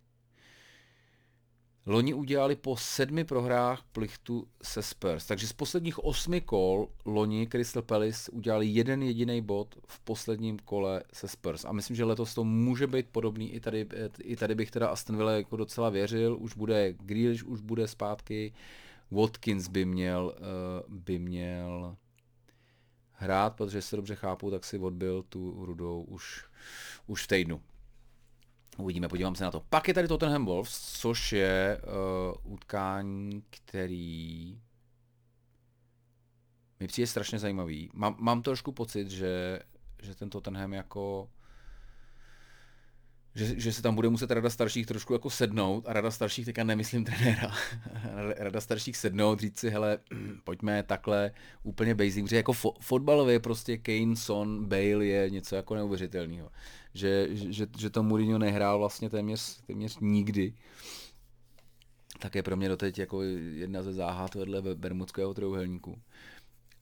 [1.87, 5.27] Loni udělali po sedmi prohrách plichtu se Spurs.
[5.27, 11.03] Takže z posledních osmi kol loni Crystal Palace udělali jeden jediný bod v posledním kole
[11.13, 11.65] se Spurs.
[11.65, 13.53] A myslím, že letos to může být podobný.
[13.53, 13.87] I tady,
[14.23, 16.37] i tady bych teda Aston Villa jako docela věřil.
[16.41, 18.53] Už bude Grealish, už bude zpátky.
[18.53, 18.84] Uh,
[19.15, 20.35] Watkins by měl,
[20.89, 21.97] uh, by měl
[23.13, 26.45] hrát, protože se dobře chápu, tak si odbil tu rudou už,
[27.07, 27.63] už v týdnu.
[28.79, 29.61] Uvidíme, podívám se na to.
[29.61, 31.81] Pak je tady Tottenham Wolves, což je
[32.45, 34.59] uh, utkání, který
[36.81, 37.91] mi přijde strašně zajímavý.
[37.95, 39.61] Mám, mám trošku pocit, že,
[40.03, 41.31] že ten Tottenham jako
[43.35, 46.65] že, že se tam bude muset rada starších trošku jako sednout a rada starších teďka
[46.65, 47.55] nemyslím trenéra,
[48.37, 49.99] rada starších sednout, říct si, hele,
[50.45, 51.31] pojďme takhle
[51.63, 56.51] úplně basic, protože jako fo- fotbalově prostě Kane, Son, Bale je něco jako neuvěřitelného.
[56.95, 60.55] Že, že, že to Mourinho nehrál vlastně téměř, téměř nikdy.
[62.19, 65.99] Tak je pro mě doteď jako jedna ze záhad vedle Bermudského trojuhelníku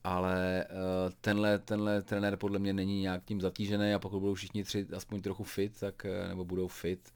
[0.05, 4.64] ale uh, tenhle, tenhle trenér podle mě není nějak tím zatížený a pokud budou všichni
[4.64, 7.14] tři aspoň trochu fit, tak, uh, nebo budou fit,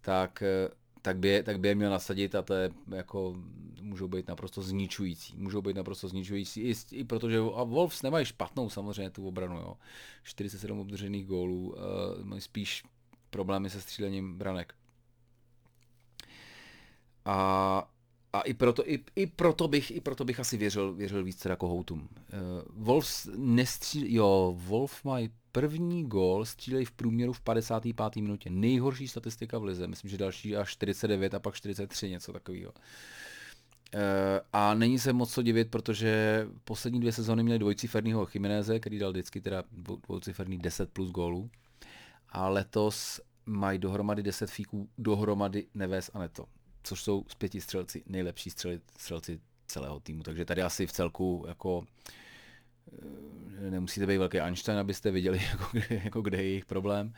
[0.00, 3.36] tak, uh, tak, by je, tak by je měl nasadit a to je jako,
[3.80, 5.36] můžou být naprosto zničující.
[5.36, 9.76] Můžou být naprosto zničující, i, i protože a Wolves nemají špatnou samozřejmě tu obranu, jo.
[10.22, 12.84] 47 obdržených gólů, uh, mají spíš
[13.30, 14.74] problémy se střílením branek.
[17.24, 17.88] A
[18.32, 21.56] a i proto, i, i proto bych, i proto bych asi věřil, věřil víc teda
[21.56, 22.00] Kohoutům.
[22.00, 28.16] Uh, Wolves nestřílí, jo, Wolf mají první gól, střílejí v průměru v 55.
[28.16, 28.50] minutě.
[28.50, 32.72] Nejhorší statistika v lize, myslím, že další až 49 a pak 43, něco takového.
[33.94, 34.00] Uh,
[34.52, 39.10] a není se moc co divit, protože poslední dvě sezóny měli dvojciferného Chimeneze, který dal
[39.10, 39.64] vždycky teda
[40.08, 41.50] dvouciferný 10 plus gólů.
[42.28, 46.46] A letos mají dohromady 10 fíků, dohromady Neves a Neto,
[46.82, 50.22] což jsou z pěti střelci nejlepší střeli, střelci celého týmu.
[50.22, 51.84] Takže tady asi v celku jako
[53.66, 57.14] eh, nemusíte být velký Einstein, abyste viděli, jako kde, jako kde je jejich problém.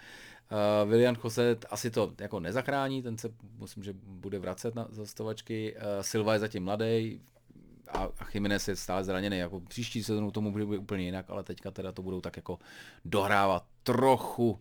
[0.53, 3.29] Uh, William Jose asi to jako nezachrání, ten se
[3.61, 5.77] myslím, že bude vracet na zastovačky.
[5.77, 7.21] Uh, Silva je zatím mladý
[7.89, 9.39] a, Jiménez je stále zraněný.
[9.39, 12.59] Jako příští sezónu tomu bude úplně jinak, ale teďka teda to budou tak jako
[13.05, 14.61] dohrávat trochu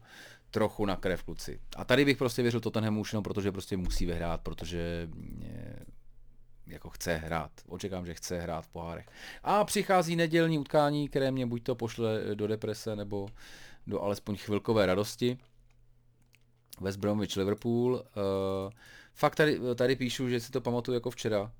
[0.54, 1.60] trochu na krev kluci.
[1.76, 5.10] A tady bych prostě věřil Tottenhamu už jenom protože prostě musí vyhrát, protože
[6.68, 7.52] jako chce hrát.
[7.68, 9.08] Očekám, že chce hrát v pohárech.
[9.44, 13.28] A přichází nedělní utkání, které mě buď to pošle do deprese, nebo
[13.88, 15.38] do alespoň chvilkové radosti.
[16.82, 17.94] West Bromwich Liverpool.
[17.94, 18.72] Uh,
[19.14, 21.52] fakt tady, tady píšu, že si to pamatuju jako včera.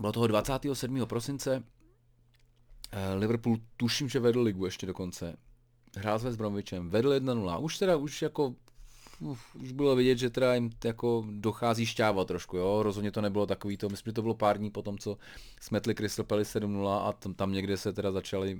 [0.00, 1.06] Bylo toho 27.
[1.06, 1.56] prosince.
[1.56, 5.36] Uh, Liverpool tuším, že vedl ligu ještě dokonce.
[5.96, 7.62] Hrál s West Bromwichem, vedl 1-0.
[7.62, 8.54] Už teda už jako
[9.20, 13.46] uf, už bylo vidět, že teda jim jako dochází šťáva trošku, jo, rozhodně to nebylo
[13.46, 15.18] takový to, myslím, že to bylo pár dní potom, co
[15.60, 18.58] smetli Crystal Palace 7-0 a tam, tam někde se teda začali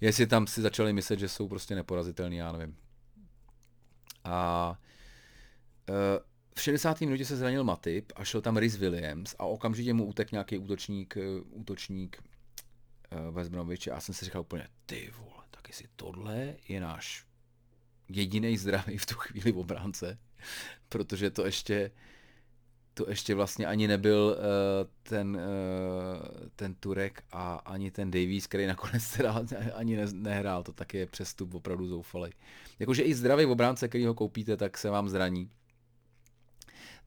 [0.00, 2.76] jestli tam si začali myslet, že jsou prostě neporazitelní, já nevím.
[4.24, 4.70] A
[5.88, 5.94] uh,
[6.54, 7.00] v 60.
[7.00, 11.16] minutě se zranil Matip a šel tam Rhys Williams a okamžitě mu utek nějaký útočník,
[11.16, 12.22] uh, útočník
[13.12, 15.37] uh, West Bromwich a jsem si říkal úplně, ty vole,
[15.68, 17.24] tak jestli tohle je náš
[18.08, 20.18] jediný zdravý v tu chvíli v obránce,
[20.88, 21.90] protože to ještě
[22.94, 28.66] to ještě vlastně ani nebyl uh, ten, uh, ten Turek a ani ten Davies, který
[28.66, 29.42] nakonec teda
[29.74, 32.30] ani ne, nehrál, to taky je přestup opravdu zoufalý.
[32.78, 35.50] Jakože i zdravý obránce, který ho koupíte, tak se vám zraní.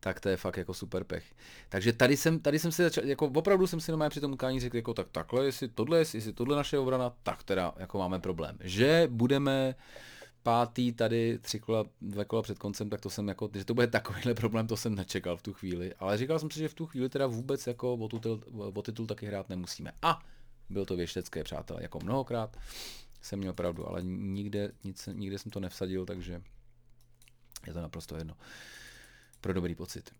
[0.04, 1.26] Tak to je fakt jako super pech.
[1.70, 4.60] Takže tady jsem, tady jsem si začal, jako opravdu jsem si na při tom utkání
[4.60, 8.58] řekl, jako tak takhle, jestli tohle, jestli tohle naše obrana, tak teda jako máme problém.
[8.62, 10.02] Že budeme uh,
[10.44, 13.88] pátý tady tři kola, dvě kola před koncem, tak to jsem jako, že to bude
[13.88, 15.94] takovýhle problém, to jsem nečekal v tu chvíli.
[15.96, 18.44] Ale říkal jsem si, že v tu chvíli teda vůbec jako o titul,
[18.76, 19.92] o titul taky hrát nemusíme.
[20.02, 20.22] A
[20.70, 22.58] byl to věštecké, přátelé, jako mnohokrát
[23.22, 26.42] jsem měl pravdu, ale nikde, nic, nikde jsem to nevsadil, takže
[27.68, 28.34] je to naprosto jedno.
[29.42, 30.12] Pro dobrý pocit.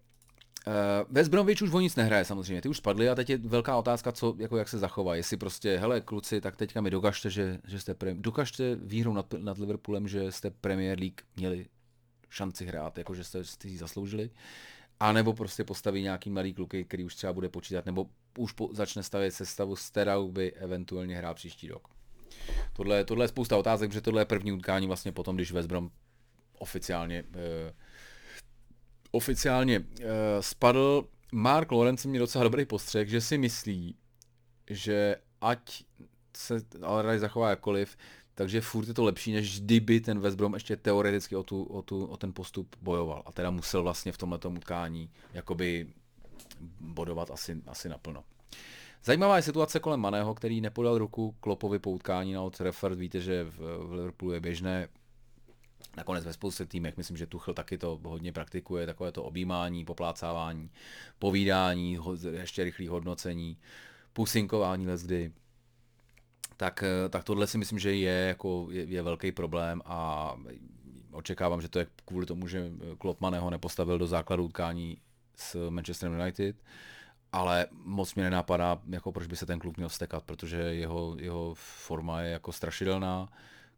[0.68, 0.74] Uh,
[1.10, 4.12] West Bromwich už o nic nehraje samozřejmě, ty už spadly a teď je velká otázka,
[4.12, 5.16] co, jako jak se zachová.
[5.16, 9.34] Jestli prostě, hele kluci, tak teďka mi dokažte, že, že jste pre, dokažte výhrou nad,
[9.34, 11.66] nad Liverpoolem, že jste Premier League měli
[12.30, 14.30] šanci hrát, jako že jste, jste ji zasloužili.
[15.00, 18.08] A nebo prostě postaví nějaký malý kluky, který už třeba bude počítat, nebo
[18.38, 21.88] už po, začne stavět sestavu, s kterou by eventuálně hrál příští rok.
[22.74, 25.92] Tohle, tohle je spousta otázek, protože tohle je první utkání vlastně potom, když West Brom
[26.60, 27.32] oficiálně uh,
[29.12, 29.86] oficiálně uh,
[30.40, 31.08] spadl.
[31.32, 33.96] Mark Lawrence mě docela dobrý postřeh, že si myslí,
[34.70, 35.84] že ať
[36.38, 37.98] se Alray zachová jakkoliv,
[38.36, 41.82] takže furt je to lepší, než kdyby ten West Brom ještě teoreticky o, tu, o,
[41.82, 43.24] tu, o ten postup bojoval.
[43.26, 45.88] A teda musel vlastně v tomhle utkání jakoby
[46.80, 48.24] bodovat asi, asi naplno.
[49.04, 52.98] Zajímavá je situace kolem Maného, který nepodal ruku Klopovi po utkání na Old Trafford.
[52.98, 53.58] Víte, že v,
[53.88, 54.88] v Liverpoolu je běžné
[55.98, 60.70] Nakonec ve spoustě týmech, myslím, že Tuchel taky to hodně praktikuje, takové to objímání, poplácávání,
[61.20, 62.00] povídání,
[62.32, 63.58] ještě rychlý hodnocení,
[64.14, 65.32] pusinkování kdy.
[66.58, 70.36] Tak, eh, tak tohle si myslím, že je, jako, je, je velký problém a
[71.12, 74.98] očekávám, že to je kvůli tomu, že Klopmaneho nepostavil do základu utkání
[75.36, 76.56] s Manchester United,
[77.32, 81.54] ale moc mě nenapadá, jako proč by se ten klub měl stekat, protože jeho, jeho
[81.56, 83.30] forma je jako strašidelná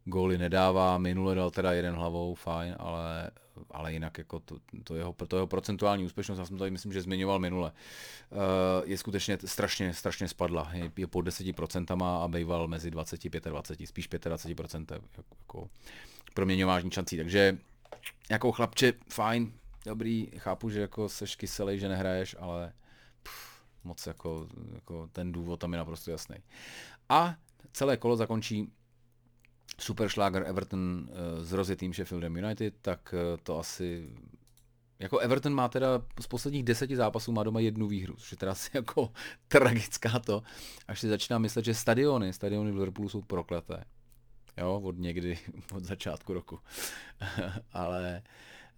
[0.04, 3.30] góly nedává, minule dal teda jeden hlavou, fajn, ale,
[3.70, 7.02] ale jinak jako to, to, jeho, to jeho procentuální úspěšnost, já jsem tady myslím, že
[7.02, 8.38] zmiňoval minule, uh,
[8.84, 10.70] je skutečně strašně, strašně spadla.
[10.72, 15.00] Je, je pod 10% a býval mezi 25 a 20, spíš 25%
[15.38, 15.68] jako
[16.34, 17.16] proměňování šancí.
[17.16, 17.58] Takže
[18.30, 19.52] jako chlapče, fajn,
[19.86, 22.72] dobrý, chápu, že jako seš kyselý, že nehraješ, ale
[23.22, 26.36] pff, moc jako, jako ten důvod tam je naprosto jasný.
[27.08, 27.34] A
[27.72, 28.72] celé kolo zakončí
[29.78, 34.08] super šláger Everton uh, s rozjetým Sheffieldem United, tak uh, to asi
[34.98, 38.52] jako Everton má teda z posledních deseti zápasů má doma jednu výhru, což je teda
[38.52, 39.12] asi jako
[39.48, 40.42] tragická to,
[40.88, 43.84] až si začíná myslet, že stadiony, stadiony v Liverpoolu jsou prokleté.
[44.58, 45.38] Jo, od někdy,
[45.74, 46.58] od začátku roku.
[47.72, 48.22] ale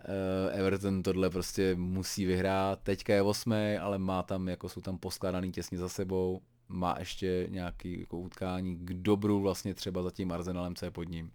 [0.09, 2.81] uh, Everton tohle prostě musí vyhrát.
[2.83, 7.47] Teďka je osmý, ale má tam, jako jsou tam poskladaný těsně za sebou má ještě
[7.51, 11.33] nějaký jako utkání k dobru vlastně třeba za tím Arsenalem, co je pod ním.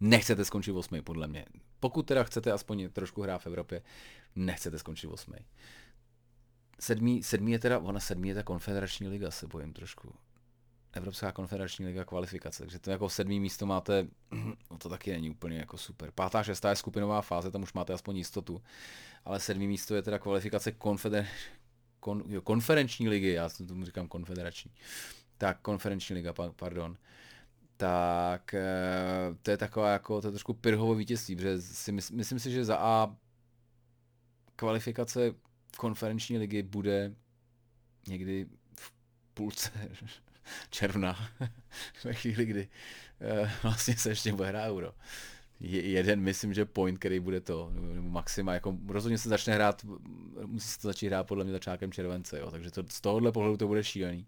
[0.00, 1.46] Nechcete skončit v osmi, podle mě.
[1.80, 3.82] Pokud teda chcete aspoň trošku hrát v Evropě,
[4.36, 5.38] nechcete skončit v osmi.
[6.80, 10.14] Sedmý, sedmý je teda, ona sedmý je ta konfederační liga, se bojím trošku.
[10.92, 14.06] Evropská konfederační liga kvalifikace, takže to jako sedmý místo máte,
[14.70, 16.10] no to taky není úplně jako super.
[16.14, 18.62] Pátá, šestá je skupinová fáze, tam už máte aspoň jistotu,
[19.24, 21.26] ale sedmý místo je teda kvalifikace konfeder,
[22.00, 24.70] kon, jo, konferenční ligy, já tomu říkám konfederační.
[25.38, 26.96] Tak, konferenční liga, pardon.
[27.76, 32.38] Tak eh, to je taková jako, to je trošku pirhovo vítězství, protože si mys, myslím
[32.38, 33.16] si, že za A
[34.56, 35.34] kvalifikace
[35.76, 37.14] konferenční ligy bude
[38.08, 38.92] někdy v
[39.34, 39.70] půlce
[40.70, 41.28] června,
[42.04, 42.68] ve chvíli, kdy
[43.42, 44.94] uh, vlastně se ještě bude hrát euro.
[45.60, 49.86] Je, jeden, myslím, že point, který bude to, nebo maxima, jako rozhodně se začne hrát,
[50.46, 53.56] musí se to začít hrát podle mě začátkem července, jo, takže to, z tohohle pohledu
[53.56, 54.26] to bude šílený.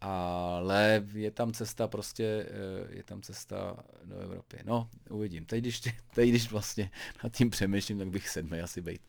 [0.00, 4.56] Ale je tam cesta prostě, eh, je tam cesta do Evropy.
[4.64, 5.44] No, uvidím.
[5.44, 5.80] Teď když,
[6.14, 6.90] teď, když vlastně
[7.24, 9.00] nad tím přemýšlím, tak bych sedmý asi být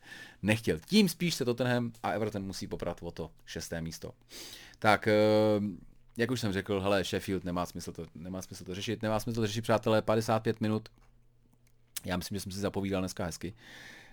[0.42, 0.78] nechtěl.
[0.86, 4.12] Tím spíš se Tottenham a Everton musí poprat o to šesté místo.
[4.78, 5.12] Tak, eh,
[6.16, 9.40] jak už jsem řekl, hele, Sheffield nemá smysl to, nemá smysl to řešit, nemá smysl
[9.40, 10.88] to řešit, přátelé, 55 minut.
[12.04, 13.54] Já myslím, že jsem si zapovídal dneska hezky.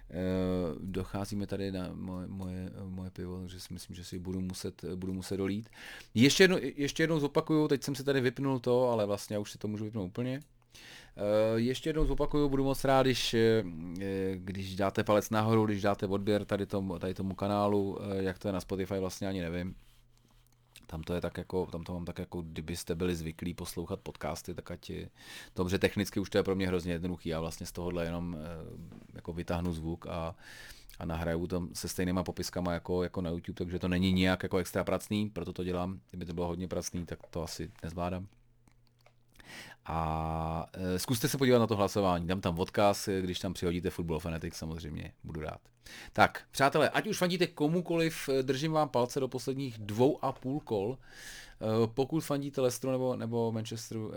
[0.09, 4.85] Uh, docházíme tady na moje, moje, moje pivo, takže si myslím, že si budu muset,
[4.95, 5.69] budu muset dolít.
[6.13, 9.51] Ještě, jedno, ještě jednou zopakuju, teď jsem si tady vypnul to, ale vlastně já už
[9.51, 10.39] si to můžu vypnout úplně.
[10.39, 13.63] Uh, ještě jednou zopakuju, budu moc rád, když, eh,
[14.35, 18.51] když dáte palec nahoru, když dáte odběr tady tomu, tady tomu kanálu, jak to je
[18.51, 19.75] na Spotify vlastně ani nevím
[20.89, 24.53] tam to je tak jako, tam to mám tak jako, kdybyste byli zvyklí poslouchat podcasty,
[24.53, 24.91] tak ať
[25.55, 28.39] dobře technicky už to je pro mě hrozně jednoduchý, já vlastně z tohohle jenom eh,
[29.13, 30.35] jako vytáhnu zvuk a,
[30.99, 34.57] a nahraju tam se stejnýma popiskama jako, jako na YouTube, takže to není nijak jako
[34.57, 38.27] extra pracný, proto to dělám, kdyby to bylo hodně pracný, tak to asi nezvládám.
[39.91, 43.89] A e, zkuste se podívat na to hlasování, dám tam odkaz, e, když tam přihodíte
[43.89, 45.61] Football Fanatics, samozřejmě budu rád.
[46.13, 50.59] Tak, přátelé, ať už fandíte komukoliv, e, držím vám palce do posledních dvou a půl
[50.59, 50.97] kol.
[51.93, 54.11] Pokud fandíte Leicesteru nebo, nebo Manchesteru,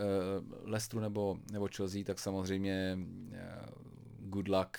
[0.65, 2.99] Leicesteru nebo, nebo Chelsea, tak samozřejmě
[4.19, 4.79] good luck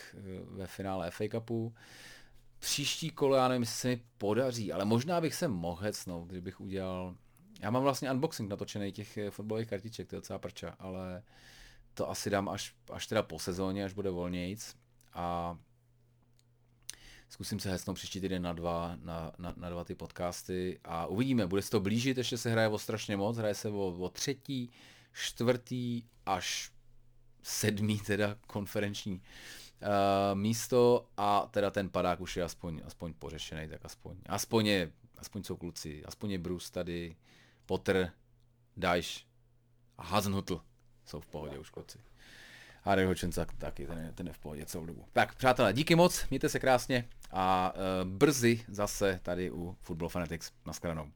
[0.49, 1.73] ve finále FA Cupu.
[2.59, 6.61] Příští kolo, já nevím, jestli se mi podaří, ale možná bych se mohl hecnout, kdybych
[6.61, 7.15] udělal
[7.63, 11.23] já mám vlastně unboxing natočený těch eh, fotbalových kartiček, to je docela prča, ale
[11.93, 14.75] to asi dám až, až teda po sezóně, až bude volnějc.
[15.13, 15.57] A
[17.29, 21.47] zkusím se hecnout příští týden na dva, na, na, na dva ty podcasty a uvidíme,
[21.47, 24.71] bude se to blížit, ještě se hraje o strašně moc, hraje se o, o třetí,
[25.13, 26.71] čtvrtý až
[27.43, 29.19] sedmý teda konferenční uh,
[30.33, 35.43] místo a teda ten padák už je aspoň, aspoň pořešený, tak aspoň, aspoň je, aspoň
[35.43, 37.15] jsou kluci, aspoň je Bruce tady,
[37.65, 38.11] Potter,
[38.77, 39.27] Dajš
[39.97, 40.61] a Hazenhutl
[41.05, 41.99] jsou v pohodě už kluci.
[42.83, 45.05] Harry Hodgson taky, ten je, ten je v pohodě celou dobu.
[45.13, 50.51] Tak, přátelé, díky moc, mějte se krásně a uh, brzy zase tady u Football Fanatics.
[50.65, 51.11] Naschledanou.